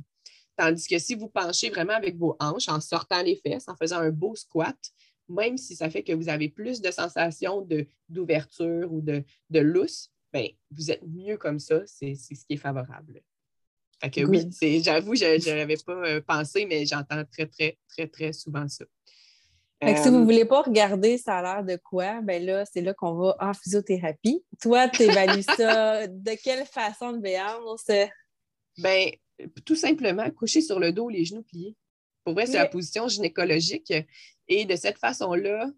Tandis 0.57 0.87
que 0.87 0.99
si 0.99 1.15
vous 1.15 1.29
penchez 1.29 1.71
vraiment 1.71 1.95
avec 1.95 2.17
vos 2.17 2.37
hanches, 2.39 2.69
en 2.69 2.81
sortant 2.81 3.23
les 3.23 3.37
fesses, 3.37 3.69
en 3.69 3.77
faisant 3.77 3.99
un 3.99 4.11
beau 4.11 4.37
squat, 4.37 4.77
même 5.29 5.57
si 5.57 5.77
ça 5.77 5.91
fait 5.91 6.03
que 6.03 6.13
vous 6.13 6.29
avez 6.29 6.49
plus 6.49 6.81
de 6.81 6.91
sensations 6.91 7.67
d'ouverture 8.09 8.93
ou 8.93 9.01
de, 9.01 9.25
de 9.51 9.61
lousse, 9.61 10.11
ben, 10.33 10.47
vous 10.71 10.91
êtes 10.91 11.03
mieux 11.07 11.37
comme 11.37 11.59
ça, 11.59 11.83
c'est 11.87 12.15
ce 12.15 12.45
qui 12.45 12.55
est 12.55 12.57
favorable. 12.57 13.21
Fait 14.01 14.11
que 14.11 14.25
oui, 14.25 14.49
j'avoue, 14.83 15.15
je 15.15 15.55
n'avais 15.55 15.77
pas 15.77 15.93
euh, 15.93 16.21
pensé, 16.21 16.67
mais 16.67 16.85
j'entends 16.87 17.23
très, 17.31 17.47
très, 17.47 17.79
très, 17.89 18.09
très 18.09 18.33
souvent 18.33 18.67
ça. 18.67 18.85
si 19.81 20.09
vous 20.09 20.17
ne 20.17 20.23
euh, 20.23 20.25
voulez 20.25 20.45
pas 20.45 20.63
regarder 20.63 21.19
ça 21.19 21.39
a 21.39 21.43
l'air 21.43 21.65
de 21.65 21.81
quoi, 21.81 22.21
ben 22.21 22.45
là, 22.45 22.65
c'est 22.65 22.81
là 22.81 22.95
qu'on 22.95 23.15
va 23.15 23.37
en 23.39 23.55
physiothérapie. 23.55 24.45
Toi, 24.61 24.89
tu 24.89 25.03
évalues 25.03 25.45
ça 25.45 26.07
de 26.09 26.43
quelle 26.43 26.67
façon 26.67 27.13
de 27.13 27.19
béance? 27.19 27.87
Ben, 28.79 29.11
tout 29.65 29.77
simplement, 29.77 30.29
coucher 30.31 30.63
sur 30.63 30.81
le 30.81 30.93
dos, 30.93 31.09
les 31.09 31.25
genoux 31.25 31.43
pliés. 31.43 31.77
Pour 32.25 32.35
vrai, 32.35 32.47
c'est 32.47 32.59
la 32.59 32.67
position 32.67 33.09
gynécologique. 33.09 33.93
Et 34.49 34.65
de 34.65 34.77
cette 34.77 34.99
façon-là, 34.99 35.71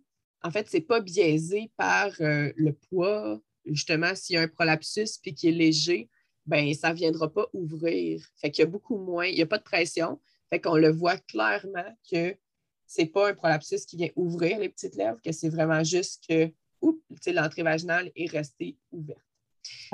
en 0.43 0.51
fait, 0.51 0.69
ce 0.69 0.77
n'est 0.77 0.83
pas 0.83 1.01
biaisé 1.01 1.71
par 1.77 2.11
euh, 2.21 2.53
le 2.57 2.73
poids. 2.73 3.41
Justement, 3.65 4.15
s'il 4.15 4.35
y 4.35 4.37
a 4.37 4.43
un 4.43 4.49
prolapsus 4.49 5.19
puis 5.23 5.35
qui 5.35 5.49
est 5.49 5.53
léger, 5.53 6.11
ben 6.45 6.75
ça 6.75 6.91
ne 6.91 6.97
viendra 6.97 7.33
pas 7.33 7.47
ouvrir. 7.55 8.23
Fait 8.37 8.51
qu'il 8.51 8.63
y 8.63 8.67
a 8.67 8.71
beaucoup 8.71 8.99
moins, 8.99 9.27
il 9.27 9.37
n'y 9.37 9.43
a 9.43 9.47
pas 9.47 9.59
de 9.59 9.63
pression. 9.63 10.21
Fait 10.51 10.61
qu'on 10.61 10.77
le 10.77 10.91
voit 10.91 11.17
clairement 11.17 11.97
que 12.11 12.37
ce 12.87 13.01
n'est 13.01 13.09
pas 13.09 13.31
un 13.31 13.35
prolapsus 13.35 13.87
qui 13.87 13.97
vient 13.97 14.11
ouvrir 14.17 14.59
les 14.59 14.69
petites 14.69 14.97
lèvres, 14.97 15.21
que 15.25 15.33
c'est 15.33 15.49
vraiment 15.49 15.83
juste 15.83 16.25
que 16.29 16.53
l'entrée 17.31 17.63
vaginale 17.63 18.13
est 18.15 18.31
restée 18.31 18.77
ouverte 18.93 19.34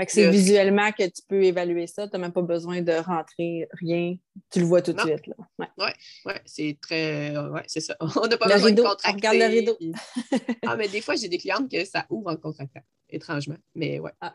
c'est 0.08 0.30
visuellement 0.30 0.90
que 0.92 1.04
tu 1.04 1.22
peux 1.28 1.42
évaluer 1.44 1.86
ça. 1.86 2.06
Tu 2.06 2.12
n'as 2.12 2.18
même 2.18 2.32
pas 2.32 2.42
besoin 2.42 2.82
de 2.82 2.92
rentrer 2.92 3.68
rien. 3.72 4.16
Tu 4.50 4.60
le 4.60 4.66
vois 4.66 4.82
tout 4.82 4.92
de 4.92 5.00
suite. 5.00 5.22
Oui, 5.58 5.66
ouais, 5.78 5.94
ouais, 6.26 6.40
c'est 6.44 6.76
très. 6.80 7.36
Ouais, 7.36 7.62
c'est 7.66 7.80
ça. 7.80 7.96
On 8.00 8.26
n'a 8.26 8.36
pas 8.36 8.48
besoin 8.48 8.72
de 8.72 8.82
contracter. 8.82 9.12
regarde 9.12 9.36
le 9.36 9.46
rideau. 9.46 9.78
ah, 10.66 10.76
mais 10.76 10.88
des 10.88 11.00
fois, 11.00 11.14
j'ai 11.16 11.28
des 11.28 11.38
clientes 11.38 11.70
que 11.70 11.84
ça 11.84 12.06
ouvre 12.10 12.30
en 12.30 12.36
contractant, 12.36 12.82
étrangement. 13.08 13.58
Mais 13.74 13.98
ouais. 13.98 14.12
Ah. 14.20 14.34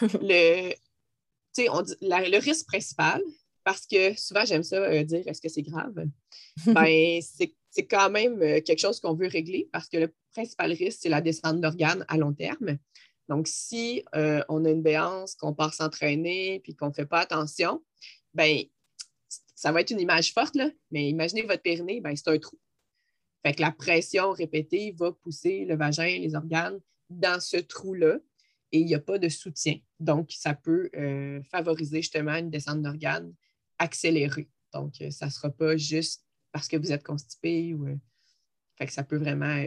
le, 0.02 0.72
on 1.70 1.82
dit, 1.82 1.94
le 2.00 2.38
risque 2.38 2.66
principal, 2.66 3.22
parce 3.64 3.86
que 3.86 4.18
souvent, 4.18 4.44
j'aime 4.44 4.62
ça 4.62 4.76
euh, 4.76 5.02
dire 5.02 5.22
est-ce 5.26 5.40
que 5.40 5.48
c'est 5.48 5.62
grave? 5.62 6.06
ben, 6.66 7.20
c'est 7.22 7.86
quand 7.86 8.10
même 8.10 8.40
euh, 8.42 8.60
quelque 8.60 8.80
chose 8.80 9.00
qu'on 9.00 9.14
veut 9.14 9.28
régler 9.28 9.68
parce 9.72 9.88
que 9.88 9.98
le 9.98 10.14
principal 10.32 10.72
risque, 10.72 11.00
c'est 11.02 11.08
la 11.08 11.20
descente 11.20 11.60
d'organes 11.60 12.04
à 12.08 12.16
long 12.16 12.32
terme. 12.32 12.78
Donc, 13.28 13.46
si 13.46 14.04
euh, 14.14 14.42
on 14.48 14.64
a 14.64 14.70
une 14.70 14.82
béance, 14.82 15.34
qu'on 15.34 15.54
part 15.54 15.74
s'entraîner 15.74 16.60
puis 16.60 16.74
qu'on 16.74 16.88
ne 16.88 16.94
fait 16.94 17.06
pas 17.06 17.20
attention, 17.20 17.82
ben 18.34 18.62
ça 19.54 19.72
va 19.72 19.80
être 19.80 19.90
une 19.90 20.00
image 20.00 20.32
forte, 20.32 20.54
là, 20.54 20.70
mais 20.90 21.08
imaginez 21.08 21.42
votre 21.42 21.62
périnée, 21.62 22.00
ben, 22.00 22.14
c'est 22.14 22.28
un 22.28 22.38
trou. 22.38 22.58
Fait 23.44 23.54
que 23.54 23.60
la 23.60 23.72
pression 23.72 24.30
répétée 24.30 24.94
va 24.96 25.12
pousser 25.12 25.64
le 25.64 25.76
vagin, 25.76 26.06
les 26.06 26.34
organes 26.34 26.80
dans 27.10 27.40
ce 27.40 27.56
trou-là 27.56 28.18
et 28.72 28.80
il 28.80 28.86
n'y 28.86 28.94
a 28.94 29.00
pas 29.00 29.18
de 29.18 29.28
soutien. 29.28 29.78
Donc, 29.98 30.30
ça 30.32 30.54
peut 30.54 30.90
euh, 30.94 31.42
favoriser 31.50 32.02
justement 32.02 32.36
une 32.36 32.50
descente 32.50 32.82
d'organes 32.82 33.32
accélérée. 33.78 34.48
Donc, 34.72 35.00
euh, 35.00 35.10
ça 35.10 35.26
ne 35.26 35.30
sera 35.30 35.50
pas 35.50 35.76
juste 35.76 36.24
parce 36.52 36.68
que 36.68 36.76
vous 36.76 36.92
êtes 36.92 37.04
constipé 37.04 37.74
ou. 37.74 37.86
Fait 38.76 38.86
que 38.86 38.92
ça 38.92 39.02
peut 39.02 39.16
vraiment. 39.16 39.60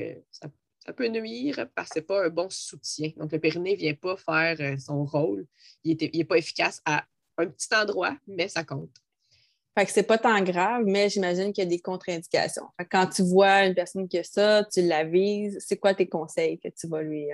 Peut 0.95 1.07
nuire 1.07 1.67
parce 1.75 1.89
que 1.89 1.95
ce 1.95 1.99
n'est 1.99 2.05
pas 2.05 2.25
un 2.25 2.29
bon 2.29 2.49
soutien. 2.49 3.11
Donc, 3.17 3.31
le 3.31 3.39
périnée 3.39 3.73
ne 3.73 3.77
vient 3.77 3.93
pas 3.93 4.17
faire 4.17 4.79
son 4.79 5.05
rôle. 5.05 5.45
Il 5.83 5.97
n'est 5.97 6.23
pas 6.25 6.37
efficace 6.37 6.81
à 6.85 7.05
un 7.37 7.47
petit 7.47 7.73
endroit, 7.73 8.17
mais 8.27 8.47
ça 8.47 8.63
compte. 8.63 8.95
Fait 9.77 9.85
que 9.85 9.91
c'est 9.91 10.03
pas 10.03 10.17
tant 10.17 10.41
grave, 10.41 10.83
mais 10.85 11.09
j'imagine 11.09 11.53
qu'il 11.53 11.63
y 11.63 11.67
a 11.67 11.69
des 11.69 11.79
contre-indications. 11.79 12.67
quand 12.89 13.07
tu 13.07 13.23
vois 13.23 13.65
une 13.65 13.73
personne 13.73 14.07
qui 14.07 14.17
a 14.17 14.23
ça, 14.23 14.65
tu 14.65 14.81
l'avises, 14.81 15.63
c'est 15.65 15.77
quoi 15.77 15.93
tes 15.93 16.09
conseils 16.09 16.59
que 16.59 16.67
tu 16.67 16.87
vas 16.87 17.01
lui, 17.01 17.29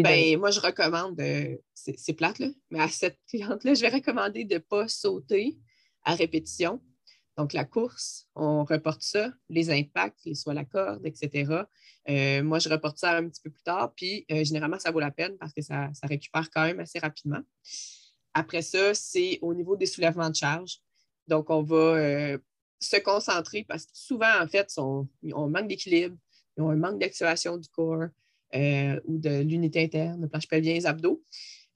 ben, 0.00 0.38
moi, 0.38 0.50
je 0.50 0.60
recommande, 0.60 1.20
euh, 1.20 1.56
c'est 1.74 2.14
plate, 2.14 2.38
là, 2.38 2.48
mais 2.70 2.80
à 2.80 2.88
cette 2.88 3.18
cliente-là, 3.28 3.74
je 3.74 3.82
vais 3.82 3.90
recommander 3.90 4.44
de 4.44 4.54
ne 4.54 4.58
pas 4.58 4.88
sauter 4.88 5.58
à 6.04 6.14
répétition. 6.14 6.80
Donc, 7.36 7.52
la 7.52 7.64
course, 7.64 8.28
on 8.34 8.64
reporte 8.64 9.02
ça, 9.02 9.32
les 9.48 9.70
impacts, 9.70 10.24
les 10.24 10.34
soit 10.34 10.54
la 10.54 10.64
corde, 10.64 11.04
etc. 11.06 11.64
Euh, 12.08 12.42
moi, 12.42 12.58
je 12.58 12.68
reporte 12.68 12.98
ça 12.98 13.16
un 13.16 13.28
petit 13.28 13.40
peu 13.42 13.50
plus 13.50 13.62
tard, 13.62 13.92
puis 13.94 14.26
euh, 14.30 14.44
généralement, 14.44 14.78
ça 14.78 14.90
vaut 14.90 15.00
la 15.00 15.10
peine 15.10 15.36
parce 15.38 15.52
que 15.52 15.62
ça, 15.62 15.90
récupère 16.02 16.50
quand 16.50 16.64
même 16.64 16.80
assez 16.80 16.98
rapidement. 16.98 17.40
Après 18.34 18.62
ça, 18.62 18.94
c'est 18.94 19.38
au 19.40 19.54
niveau 19.54 19.76
des 19.76 19.86
soulèvements 19.86 20.30
de 20.30 20.36
charge. 20.36 20.80
Donc, 21.28 21.48
on 21.50 21.62
va 21.62 22.36
se 22.80 22.96
concentrer 23.00 23.64
parce 23.66 23.86
que 23.86 23.92
souvent, 23.94 24.42
en 24.42 24.48
fait, 24.48 24.70
on, 24.76 25.08
on 25.32 25.48
manque 25.48 25.68
d'équilibre, 25.68 26.16
un 26.58 26.76
manque 26.76 26.98
d'activation 26.98 27.56
du 27.56 27.68
corps. 27.68 28.08
Euh, 28.54 29.00
ou 29.06 29.16
de 29.16 29.40
l'unité 29.40 29.82
interne, 29.82 30.20
le 30.20 30.28
planche 30.28 30.46
pelvien, 30.46 30.74
les 30.74 30.84
abdos. 30.84 31.22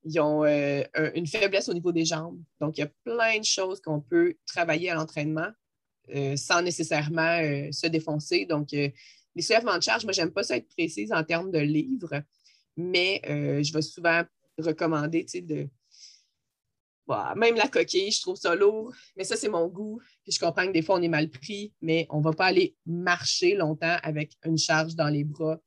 Ils 0.07 0.21
ont 0.21 0.45
euh, 0.45 0.83
une 1.15 1.27
faiblesse 1.27 1.69
au 1.69 1.75
niveau 1.75 1.93
des 1.93 2.05
jambes. 2.05 2.41
Donc, 2.61 2.79
il 2.79 2.83
y 2.83 2.85
a 2.85 2.91
plein 3.05 3.39
de 3.39 3.45
choses 3.45 3.81
qu'on 3.81 4.01
peut 4.01 4.35
travailler 4.47 4.91
à 4.91 4.95
l'entraînement 4.95 5.49
euh, 6.15 6.37
sans 6.37 6.63
nécessairement 6.63 7.39
se 7.73 7.87
défoncer. 7.87 8.47
Donc, 8.47 8.71
les 8.71 8.95
soulèvements 9.43 9.77
de 9.77 9.83
charge, 9.83 10.05
moi, 10.05 10.13
j'aime 10.13 10.31
pas 10.31 10.43
ça 10.43 10.57
être 10.57 10.69
précise 10.69 11.13
en 11.13 11.25
termes 11.25 11.51
de 11.51 11.59
livres, 11.59 12.23
mais 12.77 13.21
je 13.25 13.73
vais 13.73 13.83
souvent 13.83 14.23
recommander 14.59 15.27
de. 15.35 15.69
Bah, 17.07 17.35
même 17.37 17.55
la 17.55 17.69
coquille, 17.69 18.11
je 18.11 18.21
trouve 18.21 18.37
ça 18.37 18.57
lourd, 18.57 18.93
mais 19.17 19.23
ça, 19.23 19.37
c'est 19.37 19.49
mon 19.49 19.69
goût. 19.69 20.01
je 20.27 20.41
comprends 20.41 20.67
que 20.67 20.73
des 20.73 20.83
fois, 20.83 20.99
on 20.99 21.03
est 21.03 21.09
mal 21.09 21.31
pris, 21.31 21.73
mais 21.81 22.07
on 22.11 22.19
ne 22.19 22.25
va 22.25 22.33
pas 22.33 22.47
aller 22.47 22.75
marcher 22.85 23.55
longtemps 23.55 23.97
avec 24.03 24.33
une 24.45 24.59
charge 24.59 24.97
dans 24.97 25.09
les 25.09 25.23
bras 25.23 25.61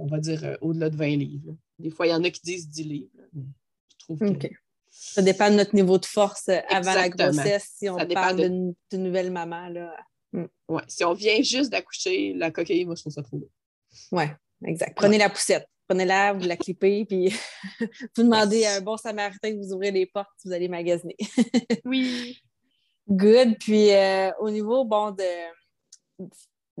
on 0.00 0.06
va 0.06 0.18
dire, 0.18 0.44
euh, 0.44 0.56
au-delà 0.60 0.90
de 0.90 0.96
20 0.96 1.16
livres. 1.16 1.56
Des 1.80 1.90
fois, 1.90 2.06
il 2.06 2.10
y 2.10 2.14
en 2.14 2.24
a 2.24 2.30
qui 2.30 2.40
disent 2.42 2.68
10 2.68 2.84
livres. 2.84 3.10
je 3.34 4.04
trouve 4.04 4.38
que... 4.38 4.48
Ça 4.90 5.22
dépend 5.22 5.50
de 5.50 5.54
notre 5.54 5.74
niveau 5.74 5.98
de 5.98 6.04
force 6.04 6.48
euh, 6.48 6.60
avant 6.68 6.94
la 6.94 7.08
grossesse, 7.08 7.74
si 7.76 7.88
on 7.88 7.96
parle 8.08 8.36
d'une 8.36 8.74
nouvelle 8.92 9.30
maman. 9.30 9.68
Là. 9.68 9.94
Mm. 10.32 10.44
Ouais. 10.68 10.82
Si 10.88 11.04
on 11.04 11.14
vient 11.14 11.40
juste 11.42 11.70
d'accoucher, 11.70 12.34
la 12.34 12.50
coquille, 12.50 12.84
moi, 12.84 12.96
je 12.96 13.02
trouve 13.02 13.12
ça 13.12 13.22
trop 13.22 13.38
beau. 13.38 13.50
Oui, 14.12 14.24
exact. 14.64 14.96
Prenez 14.96 15.18
la 15.18 15.30
poussette. 15.30 15.66
Prenez-la, 15.88 16.32
vous 16.34 16.46
la 16.46 16.56
clippez, 16.56 17.04
puis 17.08 17.32
vous 18.16 18.22
demandez 18.22 18.64
à 18.64 18.76
un 18.76 18.80
bon 18.80 18.96
samaritain 18.96 19.52
de 19.52 19.58
vous 19.58 19.72
ouvrir 19.72 19.92
les 19.92 20.06
portes, 20.06 20.28
vous 20.44 20.52
allez 20.52 20.68
magasiner. 20.68 21.16
oui. 21.84 22.40
Good. 23.08 23.58
Puis 23.58 23.90
euh, 23.90 24.30
au 24.38 24.50
niveau, 24.50 24.84
bon, 24.84 25.10
de 25.10 25.24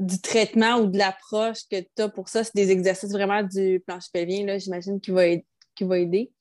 du 0.00 0.20
traitement 0.20 0.78
ou 0.78 0.86
de 0.86 0.98
l'approche 0.98 1.60
que 1.70 1.80
tu 1.80 2.02
as 2.02 2.08
pour 2.08 2.28
ça, 2.28 2.42
c'est 2.42 2.54
des 2.54 2.70
exercices 2.70 3.12
vraiment 3.12 3.42
du 3.42 3.82
planche 3.86 4.10
pelvien, 4.12 4.58
j'imagine, 4.58 5.00
qui 5.00 5.10
va, 5.10 5.24
qui 5.74 5.84
va 5.84 5.98
aider? 5.98 6.32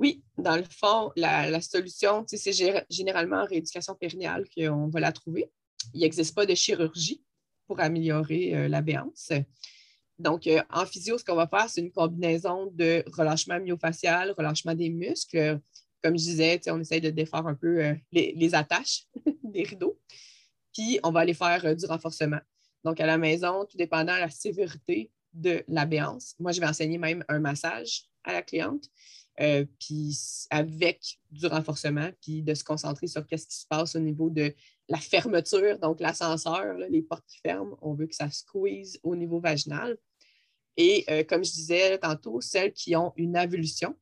Oui, 0.00 0.24
dans 0.36 0.56
le 0.56 0.64
fond, 0.64 1.12
la, 1.16 1.60
solution, 1.60 2.24
c'est 2.26 2.52
généralement 2.90 3.42
en 3.42 3.44
rééducation 3.44 3.94
périnéale 3.94 4.44
qu'on 4.54 4.88
va 4.88 5.00
la 5.00 5.12
trouver. 5.12 5.50
Il 5.92 6.00
n'existe 6.00 6.34
pas 6.34 6.46
de 6.46 6.54
chirurgie 6.54 7.22
pour 7.66 7.80
améliorer 7.80 8.54
euh, 8.54 8.68
la 8.68 8.82
béance. 8.82 9.30
Donc, 10.18 10.46
euh, 10.46 10.62
en 10.70 10.84
physio, 10.84 11.18
ce 11.18 11.24
qu'on 11.24 11.36
va 11.36 11.46
faire, 11.46 11.68
c'est 11.68 11.80
une 11.80 11.92
combinaison 11.92 12.70
de 12.72 13.04
relâchement 13.12 13.60
myofacial, 13.60 14.32
relâchement 14.36 14.74
des 14.74 14.90
muscles. 14.90 15.60
Comme 16.02 16.18
je 16.18 16.24
disais, 16.24 16.60
on 16.68 16.80
essaye 16.80 17.00
de 17.00 17.10
défaire 17.10 17.46
un 17.46 17.54
peu 17.54 17.84
euh, 17.84 17.94
les, 18.12 18.54
attaches 18.54 19.06
des 19.44 19.62
rideaux. 19.62 19.98
Puis, 20.72 20.98
on 21.04 21.12
va 21.12 21.20
aller 21.20 21.34
faire 21.34 21.76
du 21.76 21.86
renforcement. 21.86 22.40
Donc, 22.84 23.00
à 23.00 23.06
la 23.06 23.18
maison, 23.18 23.64
tout 23.64 23.76
dépendant 23.76 24.14
de 24.14 24.20
la 24.20 24.30
sévérité 24.30 25.10
de 25.32 25.64
la 25.68 25.84
béance. 25.84 26.34
Moi, 26.38 26.52
je 26.52 26.60
vais 26.60 26.66
enseigner 26.66 26.98
même 26.98 27.24
un 27.28 27.40
massage 27.40 28.04
à 28.22 28.32
la 28.32 28.42
cliente, 28.42 28.84
euh, 29.40 29.64
puis 29.80 30.16
avec 30.50 31.18
du 31.30 31.46
renforcement, 31.46 32.10
puis 32.22 32.42
de 32.42 32.54
se 32.54 32.62
concentrer 32.62 33.06
sur 33.08 33.22
ce 33.22 33.46
qui 33.46 33.56
se 33.56 33.66
passe 33.66 33.96
au 33.96 33.98
niveau 33.98 34.30
de 34.30 34.54
la 34.88 34.98
fermeture, 34.98 35.78
donc 35.78 36.00
l'ascenseur, 36.00 36.74
les 36.88 37.02
portes 37.02 37.26
qui 37.26 37.40
ferment, 37.40 37.76
on 37.82 37.94
veut 37.94 38.06
que 38.06 38.14
ça 38.14 38.30
squeeze 38.30 39.00
au 39.02 39.16
niveau 39.16 39.40
vaginal. 39.40 39.96
Et 40.76 41.04
euh, 41.08 41.24
comme 41.24 41.44
je 41.44 41.52
disais 41.52 41.98
tantôt, 41.98 42.40
celles 42.40 42.72
qui 42.72 42.94
ont 42.96 43.12
une 43.16 43.36
avulsion, 43.36 43.96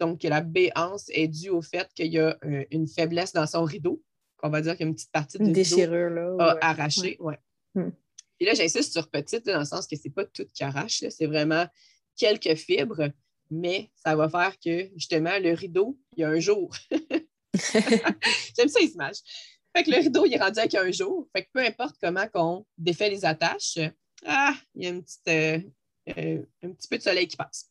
donc 0.00 0.20
que 0.20 0.28
la 0.28 0.40
béance 0.40 1.06
est 1.10 1.28
due 1.28 1.50
au 1.50 1.62
fait 1.62 1.88
qu'il 1.94 2.12
y 2.12 2.18
a 2.18 2.36
euh, 2.44 2.64
une 2.70 2.88
faiblesse 2.88 3.32
dans 3.32 3.46
son 3.46 3.64
rideau, 3.64 4.02
qu'on 4.36 4.50
va 4.50 4.60
dire 4.60 4.72
qu'il 4.76 4.84
y 4.84 4.86
a 4.86 4.88
une 4.88 4.94
petite 4.94 5.12
partie 5.12 5.38
du 5.38 5.52
déchirure 5.52 6.10
là, 6.10 6.58
arrachée. 6.60 7.16
Ouais. 7.20 7.38
Hmm. 7.74 7.90
Et 8.42 8.44
là, 8.44 8.54
j'insiste 8.54 8.92
sur 8.92 9.08
petite, 9.08 9.46
dans 9.46 9.60
le 9.60 9.64
sens 9.64 9.86
que 9.86 9.94
ce 9.94 10.02
n'est 10.04 10.10
pas 10.12 10.24
tout 10.24 10.44
qui 10.52 10.64
arrache, 10.64 11.04
c'est 11.10 11.26
vraiment 11.26 11.64
quelques 12.16 12.56
fibres, 12.56 13.08
mais 13.52 13.92
ça 13.94 14.16
va 14.16 14.28
faire 14.28 14.58
que, 14.58 14.90
justement, 14.96 15.38
le 15.38 15.52
rideau, 15.52 15.96
il 16.16 16.22
y 16.22 16.24
a 16.24 16.28
un 16.28 16.40
jour. 16.40 16.74
J'aime 17.54 18.68
ça, 18.68 18.80
les 18.80 18.90
images. 18.94 19.18
Fait 19.76 19.84
que 19.84 19.92
le 19.92 19.98
rideau, 19.98 20.26
il 20.26 20.34
est 20.34 20.42
rendu 20.42 20.58
avec 20.58 20.74
un 20.74 20.90
jour. 20.90 21.28
Fait 21.32 21.44
que 21.44 21.50
peu 21.52 21.60
importe 21.60 21.94
comment 22.02 22.26
on 22.34 22.66
défait 22.76 23.10
les 23.10 23.24
attaches, 23.24 23.78
ah, 24.26 24.56
il 24.74 24.82
y 24.82 24.86
a 24.86 24.90
une 24.90 25.04
petite, 25.04 25.28
euh, 25.28 25.60
euh, 26.18 26.42
un 26.64 26.72
petit 26.72 26.88
peu 26.88 26.98
de 26.98 27.02
soleil 27.04 27.28
qui 27.28 27.36
passe. 27.36 27.68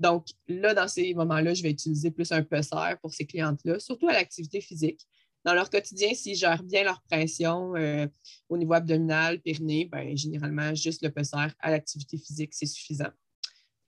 Donc, 0.00 0.26
là, 0.48 0.74
dans 0.74 0.88
ces 0.88 1.14
moments-là, 1.14 1.54
je 1.54 1.62
vais 1.62 1.70
utiliser 1.70 2.10
plus 2.10 2.32
un 2.32 2.42
pesser 2.42 2.96
pour 3.00 3.14
ces 3.14 3.24
clientes-là, 3.24 3.78
surtout 3.78 4.08
à 4.08 4.14
l'activité 4.14 4.60
physique 4.60 5.06
dans 5.48 5.54
leur 5.54 5.70
quotidien, 5.70 6.12
s'ils 6.12 6.36
gèrent 6.36 6.62
bien 6.62 6.84
leur 6.84 7.00
pression 7.00 7.74
euh, 7.74 8.06
au 8.50 8.58
niveau 8.58 8.74
abdominal, 8.74 9.40
périnée, 9.40 9.86
ben, 9.86 10.14
généralement, 10.14 10.74
juste 10.74 11.02
le 11.02 11.10
pesser 11.10 11.38
à 11.58 11.70
l'activité 11.70 12.18
physique, 12.18 12.52
c'est 12.52 12.66
suffisant. 12.66 13.08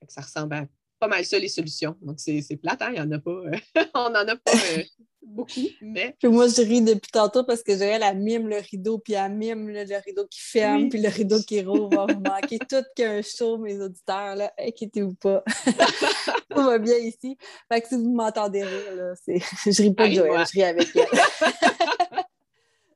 Ça 0.08 0.22
ressemble 0.22 0.54
à 0.54 0.66
pas 0.98 1.06
mal 1.06 1.22
ça 1.22 1.38
les 1.38 1.48
solutions. 1.48 1.98
Donc, 2.00 2.18
c'est 2.18 2.56
plate, 2.56 2.80
hein? 2.80 2.88
il 2.88 2.94
n'y 2.94 3.00
en 3.00 3.12
a 3.12 3.18
pas. 3.18 3.30
Euh, 3.30 3.58
on 3.94 4.08
n'en 4.08 4.26
a 4.26 4.36
pas 4.36 4.52
euh, 4.78 4.82
beaucoup, 5.22 5.60
mais. 5.80 6.14
Puis 6.18 6.28
moi, 6.28 6.48
je 6.48 6.62
ris 6.62 6.82
depuis 6.82 7.10
tantôt 7.10 7.44
parce 7.44 7.62
que 7.62 7.72
j'aurais 7.72 7.98
la 7.98 8.14
mime 8.14 8.48
le 8.48 8.56
rideau, 8.56 8.98
puis 8.98 9.14
elle 9.14 9.32
mime 9.34 9.68
le, 9.68 10.04
rideau 10.04 10.26
qui 10.26 10.40
ferme, 10.40 10.88
puis 10.88 11.00
le 11.00 11.08
rideau 11.08 11.38
qui 11.40 11.62
rouvre. 11.62 12.06
Vous 12.08 12.20
manquer 12.20 12.58
tout 12.68 12.84
qu'un 12.96 13.22
show, 13.22 13.58
mes 13.58 13.80
auditeurs, 13.80 14.36
là. 14.36 14.52
Inquiétez-vous 14.58 15.14
pas. 15.14 15.42
Tout 16.50 16.62
va 16.62 16.78
bien 16.78 16.96
ici. 16.96 17.36
Fait 17.70 17.80
que 17.80 17.88
si 17.88 17.96
vous 17.96 18.12
m'entendez 18.12 18.64
rire, 18.64 18.94
là, 18.96 19.12
c'est... 19.24 19.38
je 19.70 19.82
ris 19.82 19.94
pas 19.94 20.08
de 20.08 20.14
Joël, 20.14 20.46
je 20.46 20.52
ris 20.52 20.64
avec 20.64 20.88
elle. 20.94 21.18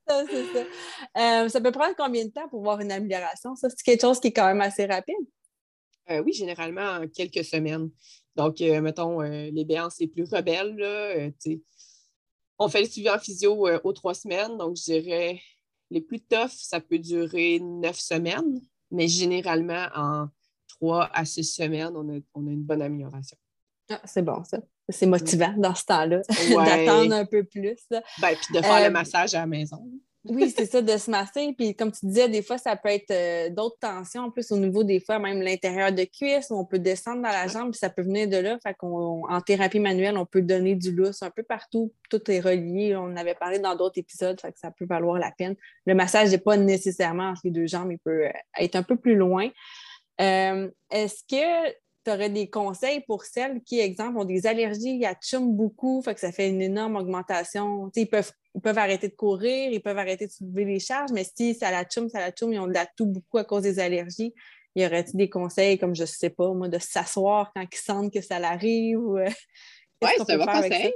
ça, 0.09 0.25
c'est 0.29 0.45
ça. 0.53 0.65
Euh, 1.19 1.49
ça 1.49 1.61
peut 1.61 1.73
prendre 1.73 1.95
combien 1.97 2.25
de 2.25 2.31
temps 2.31 2.49
pour 2.49 2.63
voir 2.63 2.81
une 2.81 2.93
amélioration? 2.93 3.55
Ça, 3.55 3.69
c'est 3.71 3.83
quelque 3.83 4.01
chose 4.01 4.21
qui 4.21 4.29
est 4.29 4.33
quand 4.33 4.47
même 4.47 4.61
assez 4.61 4.87
rapide. 4.87 5.15
Euh, 6.11 6.23
oui, 6.25 6.33
généralement 6.33 6.99
en 6.99 7.09
quelques 7.09 7.45
semaines. 7.45 7.91
Donc, 8.37 8.61
euh, 8.61 8.81
mettons, 8.81 9.21
les 9.21 9.65
béances 9.65 10.01
les 10.01 10.09
plus 10.09 10.29
rebelles, 10.29 10.75
là, 10.77 11.31
on 12.59 12.69
fait 12.69 12.83
le 12.83 12.89
suivi 12.89 13.11
en 13.11 13.19
physio 13.19 13.69
aux 13.83 13.93
trois 13.93 14.15
semaines. 14.15 14.57
Donc, 14.57 14.77
je 14.77 14.85
dirais, 14.85 15.41
les 15.91 16.01
plus 16.01 16.21
toughs, 16.21 16.51
ça 16.51 16.81
peut 16.81 16.99
durer 16.99 17.61
neuf 17.61 17.99
semaines, 17.99 18.61
mais 18.91 19.09
généralement, 19.09 19.87
en 19.95 20.29
trois 20.69 21.11
à 21.13 21.25
six 21.25 21.45
semaines, 21.45 21.93
on 21.95 22.09
a, 22.09 22.21
une 22.37 22.63
bonne 22.63 22.83
amélioration. 22.83 23.37
Ah, 23.91 24.01
c'est 24.05 24.23
bon, 24.23 24.43
ça. 24.45 24.59
C'est 24.89 25.07
motivant 25.07 25.55
dans 25.57 25.75
ce 25.75 25.85
temps-là, 25.87 26.21
d'attendre 26.29 27.15
un 27.15 27.25
peu 27.25 27.45
plus. 27.45 27.79
Ben, 27.91 28.35
puis 28.37 28.55
de 28.55 28.61
faire 28.61 28.85
le 28.85 28.91
massage 28.91 29.35
à 29.35 29.41
la 29.41 29.47
maison. 29.47 29.83
Oui, 30.27 30.53
c'est 30.57 30.65
ça, 30.65 30.81
de 30.81 30.97
se 30.97 31.11
masser. 31.11 31.55
Puis 31.57 31.75
comme 31.75 31.93
tu 31.93 32.07
disais, 32.07 32.29
des 32.31 32.43
fois, 32.43 32.57
ça 32.57 32.77
peut 32.77 32.89
être 32.89 33.11
euh, 33.11 33.51
d'autres 33.51 33.79
tensions, 33.79 34.23
en 34.23 34.31
plus 34.31 34.51
au 34.53 34.57
niveau 34.57 34.83
des 34.83 34.99
fois, 34.99 35.19
même 35.19 35.43
l'intérieur 35.43 35.93
de 35.93 36.05
cuisse, 36.05 36.49
où 36.51 36.55
on 36.55 36.65
peut 36.65 36.79
descendre 36.79 37.23
dans 37.23 37.29
la 37.29 37.47
jambe, 37.47 37.71
puis 37.73 37.79
ça 37.79 37.91
peut 37.91 38.03
venir 38.03 38.29
de 38.29 38.39
là. 38.39 38.59
Fait 38.63 38.75
qu'en 38.75 39.41
thérapie 39.43 39.81
manuelle, 39.81 40.17
on 40.17 40.25
peut 40.25 40.41
donner 40.41 40.77
du 40.77 40.93
lousse 40.93 41.23
un 41.23 41.31
peu 41.31 41.43
partout. 41.43 41.93
Tout 42.09 42.31
est 42.31 42.41
relié. 42.41 42.97
On 42.97 43.15
avait 43.17 43.35
parlé 43.35 43.59
dans 43.59 43.75
d'autres 43.77 43.99
épisodes, 43.99 44.41
fait 44.41 44.53
que 44.53 44.59
ça 44.59 44.71
peut 44.71 44.87
valoir 44.87 45.19
la 45.19 45.31
peine. 45.31 45.57
Le 45.85 45.95
massage 45.95 46.31
n'est 46.31 46.39
pas 46.39 46.57
nécessairement 46.57 47.31
entre 47.31 47.43
les 47.45 47.51
deux 47.51 47.67
jambes, 47.67 47.93
il 47.93 47.99
peut 47.99 48.27
euh, 48.27 48.33
être 48.59 48.77
un 48.77 48.83
peu 48.83 48.97
plus 48.97 49.17
loin. 49.17 49.51
Euh, 50.21 50.71
est-ce 50.91 51.23
que 51.29 51.75
tu 52.05 52.11
aurais 52.11 52.31
des 52.31 52.49
conseils 52.49 53.01
pour 53.01 53.25
celles 53.25 53.63
qui, 53.63 53.81
exemple, 53.81 54.19
ont 54.19 54.25
des 54.25 54.47
allergies, 54.47 55.05
à 55.05 55.15
chum 55.15 55.55
beaucoup, 55.55 56.03
fait 56.03 56.15
que 56.15 56.21
ça 56.21 56.33
fait 56.33 56.49
une 56.49 56.61
énorme 56.61 56.97
augmentation. 56.97 57.91
ils 57.97 58.09
peuvent, 58.09 58.31
ils 58.55 58.61
peuvent 58.61 58.79
arrêter 58.79 59.09
de 59.09 59.15
courir, 59.15 59.73
ils 59.73 59.83
peuvent 59.83 59.99
arrêter 59.99 60.27
de 60.27 60.33
soulever 60.33 60.65
les 60.65 60.81
charges, 60.81 61.11
mais 61.13 61.25
si 61.25 61.55
ça 61.55 61.71
la 61.71 61.85
chum, 61.85 62.09
ça 62.09 62.21
la 62.21 62.31
chum, 62.31 62.53
ils 62.53 62.59
ont 62.59 62.67
de 62.67 62.75
la 62.75 62.87
toux 62.87 63.07
beaucoup 63.07 63.39
à 63.39 63.45
cause 63.45 63.63
des 63.63 63.79
allergies. 63.79 64.35
Y 64.77 64.87
aurait-il 64.87 65.17
des 65.17 65.31
conseils 65.31 65.79
comme, 65.79 65.95
je 65.95 66.05
sais 66.05 66.31
pas, 66.31 66.53
moi, 66.53 66.69
de 66.69 66.79
s'asseoir 66.79 67.53
quand 67.55 67.65
ils 67.73 67.77
sentent 67.77 68.13
que 68.13 68.21
ça 68.21 68.39
l'arrive? 68.39 68.99
Oui, 68.99 70.11
c'est 70.19 70.33
un 70.33 70.39
bon 70.39 70.47
conseil. 70.47 70.93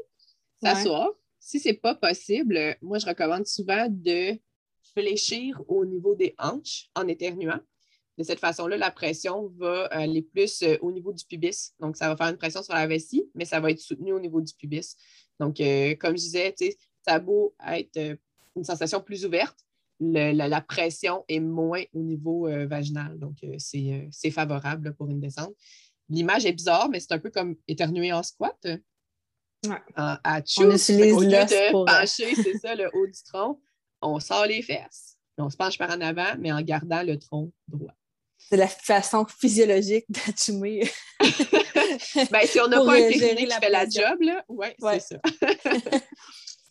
S'asseoir. 0.63 1.11
Si 1.39 1.61
c'est 1.61 1.75
pas 1.75 1.95
possible, 1.95 2.77
moi, 2.83 2.99
je 2.99 3.07
recommande 3.07 3.47
souvent 3.47 3.87
de 3.89 4.39
fléchir 4.93 5.63
au 5.69 5.85
niveau 5.85 6.15
des 6.15 6.35
hanches 6.39 6.91
en 6.95 7.07
éternuant. 7.07 7.61
De 8.19 8.25
cette 8.25 8.41
façon-là, 8.41 8.77
la 8.77 8.91
pression 8.91 9.53
va 9.59 9.85
aller 9.87 10.23
plus 10.23 10.63
euh, 10.63 10.77
au 10.83 10.91
niveau 10.91 11.13
du 11.13 11.25
pubis. 11.25 11.73
Donc, 11.79 11.97
ça 11.97 12.09
va 12.09 12.17
faire 12.17 12.27
une 12.27 12.37
pression 12.37 12.65
sur 12.65 12.75
la 12.75 12.85
vessie, 12.89 13.31
mais 13.37 13.45
ça 13.45 13.61
va 13.61 13.71
être 13.71 13.79
soutenu 13.79 14.13
au 14.13 14.19
niveau 14.19 14.41
du 14.41 14.53
pubis. 14.55 14.97
Donc, 15.39 15.61
euh, 15.61 15.95
comme 15.95 16.17
je 16.17 16.23
disais, 16.23 16.53
ça 17.07 17.15
a 17.15 17.19
beau 17.21 17.55
être 17.65 17.97
euh, 17.97 18.17
une 18.57 18.65
sensation 18.65 19.01
plus 19.01 19.25
ouverte, 19.25 19.57
la, 20.01 20.61
pression 20.61 21.25
est 21.29 21.39
moins 21.39 21.83
au 21.93 22.03
niveau 22.03 22.49
vaginal. 22.67 23.19
Donc, 23.19 23.37
c'est 23.59 24.31
favorable 24.31 24.95
pour 24.95 25.09
une 25.09 25.21
descente. 25.21 25.55
L'image 26.09 26.47
est 26.47 26.53
bizarre, 26.53 26.89
mais 26.89 27.01
c'est 27.01 27.13
un 27.13 27.19
peu 27.19 27.31
comme 27.31 27.57
éternuer 27.67 28.13
en 28.13 28.23
squat. 28.23 28.57
Ouais. 29.67 29.77
à 29.97 30.41
on 30.59 30.71
utilise 30.71 31.13
au 31.13 31.21
lieu 31.21 31.31
de 31.31 31.73
pencher, 31.73 32.33
c'est 32.37 32.59
ça, 32.63 32.77
le 32.77 32.89
haut 32.95 33.07
du 33.07 33.23
tronc, 33.25 33.61
on 34.01 34.21
sort 34.21 34.47
les 34.47 34.63
fesses, 34.63 35.19
on 35.37 35.51
se 35.51 35.57
penche 35.57 35.79
par 35.79 35.91
en 35.91 36.01
avant, 36.01 36.37
mais 36.39 36.53
en 36.53 36.63
gardant 36.63 37.03
le 37.03 37.19
tronc 37.19 37.53
droit. 37.67 37.98
C'est 38.49 38.57
la 38.57 38.69
façon 38.69 39.27
physiologique 39.27 40.07
d'attumer. 40.09 40.89
ben, 41.21 42.47
si 42.47 42.61
on 42.61 42.69
n'a 42.69 42.79
pas 42.79 42.95
un 42.95 43.09
technique 43.09 43.49
qui 43.49 43.61
fait 43.61 43.71
la 43.71 43.89
job, 43.89 44.21
là, 44.21 44.45
ouais, 44.49 44.75
c'est 44.81 45.01
ça. 45.01 45.21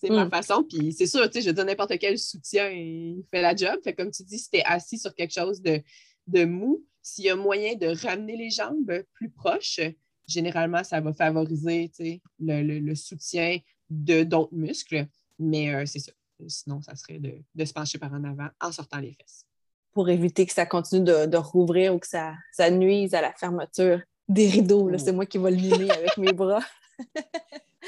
c'est 0.01 0.09
ma 0.09 0.25
hmm. 0.25 0.31
façon. 0.31 0.63
Puis 0.63 0.93
c'est 0.93 1.05
sûr, 1.05 1.29
tu 1.29 1.33
sais, 1.33 1.47
je 1.47 1.51
dis 1.51 1.63
n'importe 1.63 1.97
quel 1.99 2.17
soutien, 2.17 2.69
il 2.69 3.23
fait 3.31 3.41
la 3.41 3.55
job. 3.55 3.79
Fait 3.83 3.93
comme 3.93 4.09
tu 4.09 4.23
dis, 4.23 4.39
si 4.39 4.49
tu 4.49 4.57
es 4.57 4.63
assis 4.63 4.97
sur 4.97 5.13
quelque 5.13 5.33
chose 5.33 5.61
de, 5.61 5.81
de 6.25 6.45
mou, 6.45 6.83
s'il 7.01 7.25
y 7.25 7.29
a 7.29 7.35
moyen 7.35 7.75
de 7.75 7.87
ramener 7.87 8.35
les 8.35 8.49
jambes 8.49 9.03
plus 9.13 9.29
proches, 9.29 9.79
généralement, 10.27 10.83
ça 10.83 10.99
va 10.99 11.13
favoriser 11.13 11.91
le, 12.39 12.63
le, 12.63 12.79
le, 12.79 12.95
soutien 12.95 13.59
de 13.89 14.23
d'autres 14.23 14.53
muscles. 14.53 15.07
Mais 15.39 15.73
euh, 15.73 15.85
c'est 15.85 15.99
ça. 15.99 16.11
Sinon, 16.47 16.81
ça 16.81 16.95
serait 16.95 17.19
de, 17.19 17.35
de, 17.55 17.65
se 17.65 17.73
pencher 17.73 17.97
par 17.97 18.13
en 18.13 18.23
avant 18.23 18.49
en 18.59 18.71
sortant 18.71 18.99
les 18.99 19.13
fesses. 19.13 19.45
Pour 19.93 20.09
éviter 20.09 20.45
que 20.45 20.53
ça 20.53 20.65
continue 20.65 21.03
de, 21.03 21.25
de 21.25 21.37
rouvrir 21.37 21.95
ou 21.95 21.99
que 21.99 22.07
ça, 22.07 22.33
ça, 22.51 22.69
nuise 22.69 23.13
à 23.13 23.21
la 23.21 23.33
fermeture 23.33 24.01
des 24.27 24.47
rideaux. 24.47 24.89
C'est 24.97 25.11
moi 25.11 25.25
qui 25.25 25.37
vais 25.37 25.51
le 25.51 25.57
mimer 25.57 25.91
avec 25.91 26.17
mes 26.17 26.31
bras. 26.33 26.61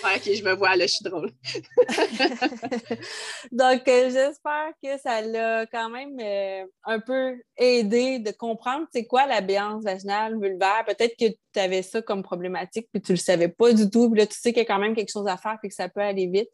OK, 0.03 0.33
je 0.33 0.43
me 0.43 0.53
vois 0.53 0.75
là, 0.75 0.85
je 0.85 0.93
suis 0.93 1.03
drôle. 1.03 1.31
Donc, 3.51 3.87
euh, 3.87 4.09
j'espère 4.09 4.71
que 4.81 4.97
ça 4.97 5.21
l'a 5.21 5.65
quand 5.65 5.89
même 5.89 6.17
euh, 6.21 6.65
un 6.85 6.99
peu 6.99 7.35
aidé 7.57 8.19
de 8.19 8.31
comprendre 8.31 8.87
c'est 8.93 9.05
quoi 9.05 9.25
la 9.25 9.41
béance 9.41 9.83
vaginale 9.83 10.39
vulvaire. 10.39 10.85
Peut-être 10.87 11.17
que 11.17 11.35
tu 11.53 11.59
avais 11.59 11.81
ça 11.81 12.01
comme 12.01 12.23
problématique 12.23 12.87
puis 12.93 13.01
tu 13.01 13.11
le 13.11 13.17
savais 13.17 13.49
pas 13.49 13.73
du 13.73 13.89
tout. 13.89 14.09
Puis 14.09 14.19
là, 14.19 14.27
tu 14.27 14.39
sais 14.39 14.53
qu'il 14.53 14.63
y 14.63 14.65
a 14.65 14.67
quand 14.67 14.79
même 14.79 14.95
quelque 14.95 15.11
chose 15.11 15.27
à 15.27 15.37
faire 15.37 15.57
puis 15.59 15.69
que 15.69 15.75
ça 15.75 15.89
peut 15.89 16.01
aller 16.01 16.27
vite. 16.27 16.49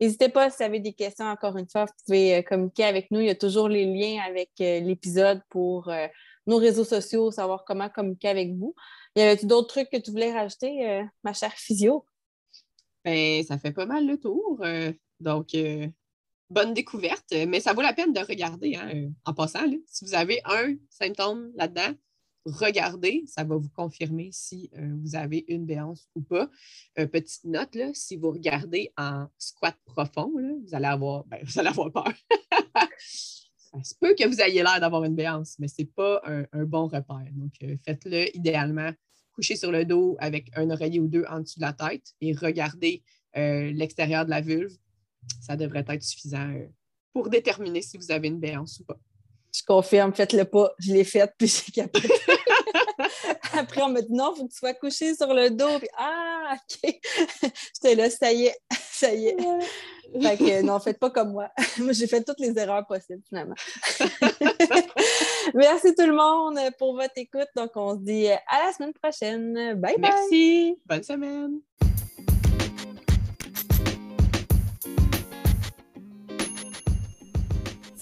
N'hésitez 0.00 0.28
pas, 0.28 0.50
si 0.50 0.58
vous 0.58 0.64
avez 0.64 0.80
des 0.80 0.92
questions, 0.92 1.26
encore 1.26 1.56
une 1.56 1.68
fois, 1.68 1.86
vous 1.86 1.92
pouvez 2.06 2.36
euh, 2.36 2.42
communiquer 2.42 2.84
avec 2.84 3.10
nous. 3.10 3.20
Il 3.20 3.26
y 3.26 3.30
a 3.30 3.34
toujours 3.34 3.68
les 3.68 3.84
liens 3.84 4.22
avec 4.26 4.50
l'épisode 4.58 5.40
pour 5.48 5.92
nos 6.46 6.56
réseaux 6.56 6.84
sociaux, 6.84 7.30
savoir 7.30 7.64
comment 7.64 7.88
communiquer 7.88 8.28
avec 8.28 8.54
vous. 8.54 8.74
Y 9.16 9.22
avait-tu 9.22 9.46
d'autres 9.46 9.68
trucs 9.68 9.90
que 9.90 9.96
tu 9.96 10.10
voulais 10.10 10.32
rajouter, 10.32 11.02
ma 11.24 11.32
chère 11.32 11.52
physio? 11.52 12.04
Ben, 13.04 13.42
ça 13.42 13.58
fait 13.58 13.72
pas 13.72 13.86
mal 13.86 14.06
le 14.06 14.18
tour. 14.18 14.58
Euh, 14.62 14.92
donc, 15.20 15.54
euh, 15.54 15.88
bonne 16.50 16.74
découverte, 16.74 17.32
mais 17.46 17.60
ça 17.60 17.72
vaut 17.72 17.80
la 17.82 17.92
peine 17.92 18.12
de 18.12 18.20
regarder 18.20 18.76
hein, 18.76 18.90
euh, 18.94 19.08
en 19.24 19.34
passant. 19.34 19.64
si 19.86 20.04
vous 20.04 20.14
avez 20.14 20.40
un 20.44 20.74
symptôme 20.90 21.50
là-dedans, 21.56 21.94
regardez, 22.44 23.24
ça 23.26 23.44
va 23.44 23.56
vous 23.56 23.68
confirmer 23.70 24.30
si 24.32 24.70
vous 24.74 25.16
avez 25.16 25.44
une 25.48 25.66
béance 25.66 26.08
ou 26.14 26.22
pas. 26.22 26.50
petite 26.94 27.44
note, 27.44 27.74
là, 27.74 27.90
si 27.94 28.16
vous 28.16 28.30
regardez 28.30 28.92
en 28.96 29.26
squat 29.38 29.76
profond, 29.84 30.32
vous, 30.32 30.74
allez 30.74 30.86
avoir, 30.86 31.24
ben, 31.24 31.40
vous 31.42 31.58
allez 31.58 31.68
avoir 31.68 31.92
peur. 31.92 32.12
ça 33.70 33.82
se 33.82 33.94
peut 34.00 34.14
que 34.14 34.26
vous 34.26 34.40
ayez 34.40 34.62
l'air 34.62 34.80
d'avoir 34.80 35.04
une 35.04 35.14
béance, 35.14 35.56
mais 35.58 35.68
ce 35.68 35.82
n'est 35.82 35.88
pas 35.88 36.22
un, 36.24 36.64
bon 36.64 36.86
repère. 36.86 37.28
Donc, 37.32 37.52
faites-le 37.84 38.34
idéalement 38.36 38.92
coucher 39.38 39.54
sur 39.54 39.70
le 39.70 39.84
dos 39.84 40.16
avec 40.18 40.50
un 40.56 40.68
oreiller 40.70 40.98
ou 40.98 41.06
deux 41.06 41.24
en 41.28 41.40
dessous 41.40 41.60
de 41.60 41.64
la 41.64 41.72
tête 41.72 42.12
et 42.20 42.32
regarder 42.32 43.04
euh, 43.36 43.70
l'extérieur 43.70 44.24
de 44.24 44.30
la 44.30 44.40
vulve, 44.40 44.76
ça 45.40 45.56
devrait 45.56 45.84
être 45.86 46.02
suffisant 46.02 46.50
euh, 46.50 46.66
pour 47.12 47.30
déterminer 47.30 47.80
si 47.82 47.98
vous 47.98 48.10
avez 48.10 48.26
une 48.26 48.40
béance 48.40 48.80
ou 48.80 48.84
pas. 48.84 48.98
Je 49.54 49.62
confirme, 49.66 50.14
faites-le 50.14 50.44
pas. 50.44 50.72
Je 50.78 50.92
l'ai 50.92 51.04
faite, 51.04 51.32
puis 51.38 51.48
j'ai 51.48 51.72
capoté. 51.72 52.08
Après, 53.58 53.82
on 53.82 53.88
m'a 53.88 54.02
dit 54.02 54.12
non, 54.12 54.32
il 54.34 54.38
faut 54.38 54.46
que 54.46 54.52
tu 54.52 54.58
sois 54.58 54.74
couché 54.74 55.14
sur 55.14 55.32
le 55.32 55.50
dos. 55.50 55.78
ah, 55.96 56.54
OK. 56.54 57.00
J'étais 57.74 57.94
là, 57.94 58.10
ça 58.10 58.32
y 58.32 58.46
est, 58.46 58.58
ça 58.92 59.12
y 59.12 59.28
est. 59.28 59.36
Fait 60.22 60.36
que 60.36 60.62
non, 60.62 60.78
faites 60.80 60.98
pas 60.98 61.10
comme 61.10 61.32
moi. 61.32 61.50
moi, 61.78 61.92
j'ai 61.92 62.06
fait 62.06 62.22
toutes 62.22 62.40
les 62.40 62.58
erreurs 62.58 62.86
possibles, 62.86 63.22
finalement. 63.28 63.54
Merci 65.54 65.94
tout 65.94 66.06
le 66.06 66.14
monde 66.14 66.58
pour 66.78 66.94
votre 66.94 67.12
écoute. 67.16 67.48
Donc, 67.56 67.70
on 67.74 67.94
se 67.94 68.04
dit 68.04 68.28
à 68.28 68.66
la 68.66 68.72
semaine 68.72 68.92
prochaine. 68.92 69.74
Bye 69.74 69.98
bye. 69.98 69.98
Merci. 69.98 70.78
Bonne 70.86 71.02
semaine. 71.02 71.60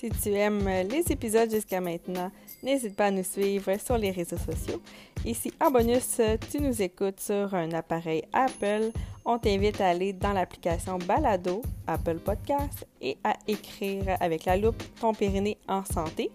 Si 0.06 0.12
tu 0.22 0.34
aimes 0.34 0.68
les 0.88 1.02
épisodes 1.10 1.50
jusqu'à 1.50 1.80
maintenant, 1.80 2.30
n'hésite 2.62 2.94
pas 2.94 3.06
à 3.06 3.10
nous 3.10 3.24
suivre 3.24 3.72
sur 3.84 3.98
les 3.98 4.12
réseaux 4.12 4.36
sociaux. 4.36 4.80
Si 5.24 5.52
en 5.60 5.72
bonus, 5.72 6.20
tu 6.48 6.60
nous 6.60 6.80
écoutes 6.80 7.18
sur 7.18 7.52
un 7.52 7.72
appareil 7.72 8.22
Apple, 8.32 8.92
on 9.24 9.36
t'invite 9.38 9.80
à 9.80 9.88
aller 9.88 10.12
dans 10.12 10.32
l'application 10.32 10.98
Balado, 10.98 11.60
Apple 11.88 12.18
Podcast, 12.18 12.86
et 13.00 13.16
à 13.24 13.34
écrire 13.48 14.16
avec 14.20 14.44
la 14.44 14.56
loupe 14.56 14.80
ton 15.00 15.12
périnée 15.12 15.58
en 15.66 15.84
santé. 15.84 16.30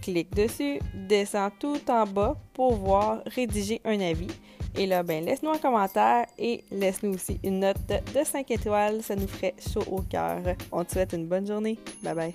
Clique 0.00 0.34
dessus, 0.34 0.80
descends 0.92 1.50
tout 1.60 1.78
en 1.88 2.04
bas 2.04 2.36
pour 2.54 2.74
voir 2.74 3.22
rédiger 3.26 3.80
un 3.84 4.00
avis. 4.00 4.30
Et 4.74 4.86
là, 4.86 5.04
ben, 5.04 5.24
laisse-nous 5.24 5.50
un 5.50 5.58
commentaire 5.58 6.26
et 6.40 6.64
laisse-nous 6.72 7.14
aussi 7.14 7.38
une 7.44 7.60
note 7.60 7.76
de 7.88 8.24
5 8.24 8.50
étoiles. 8.50 9.00
Ça 9.00 9.14
nous 9.14 9.28
ferait 9.28 9.54
chaud 9.72 9.84
au 9.88 10.00
cœur. 10.00 10.40
On 10.72 10.82
te 10.82 10.90
souhaite 10.90 11.12
une 11.12 11.26
bonne 11.26 11.46
journée. 11.46 11.78
Bye 12.02 12.14
bye. 12.16 12.32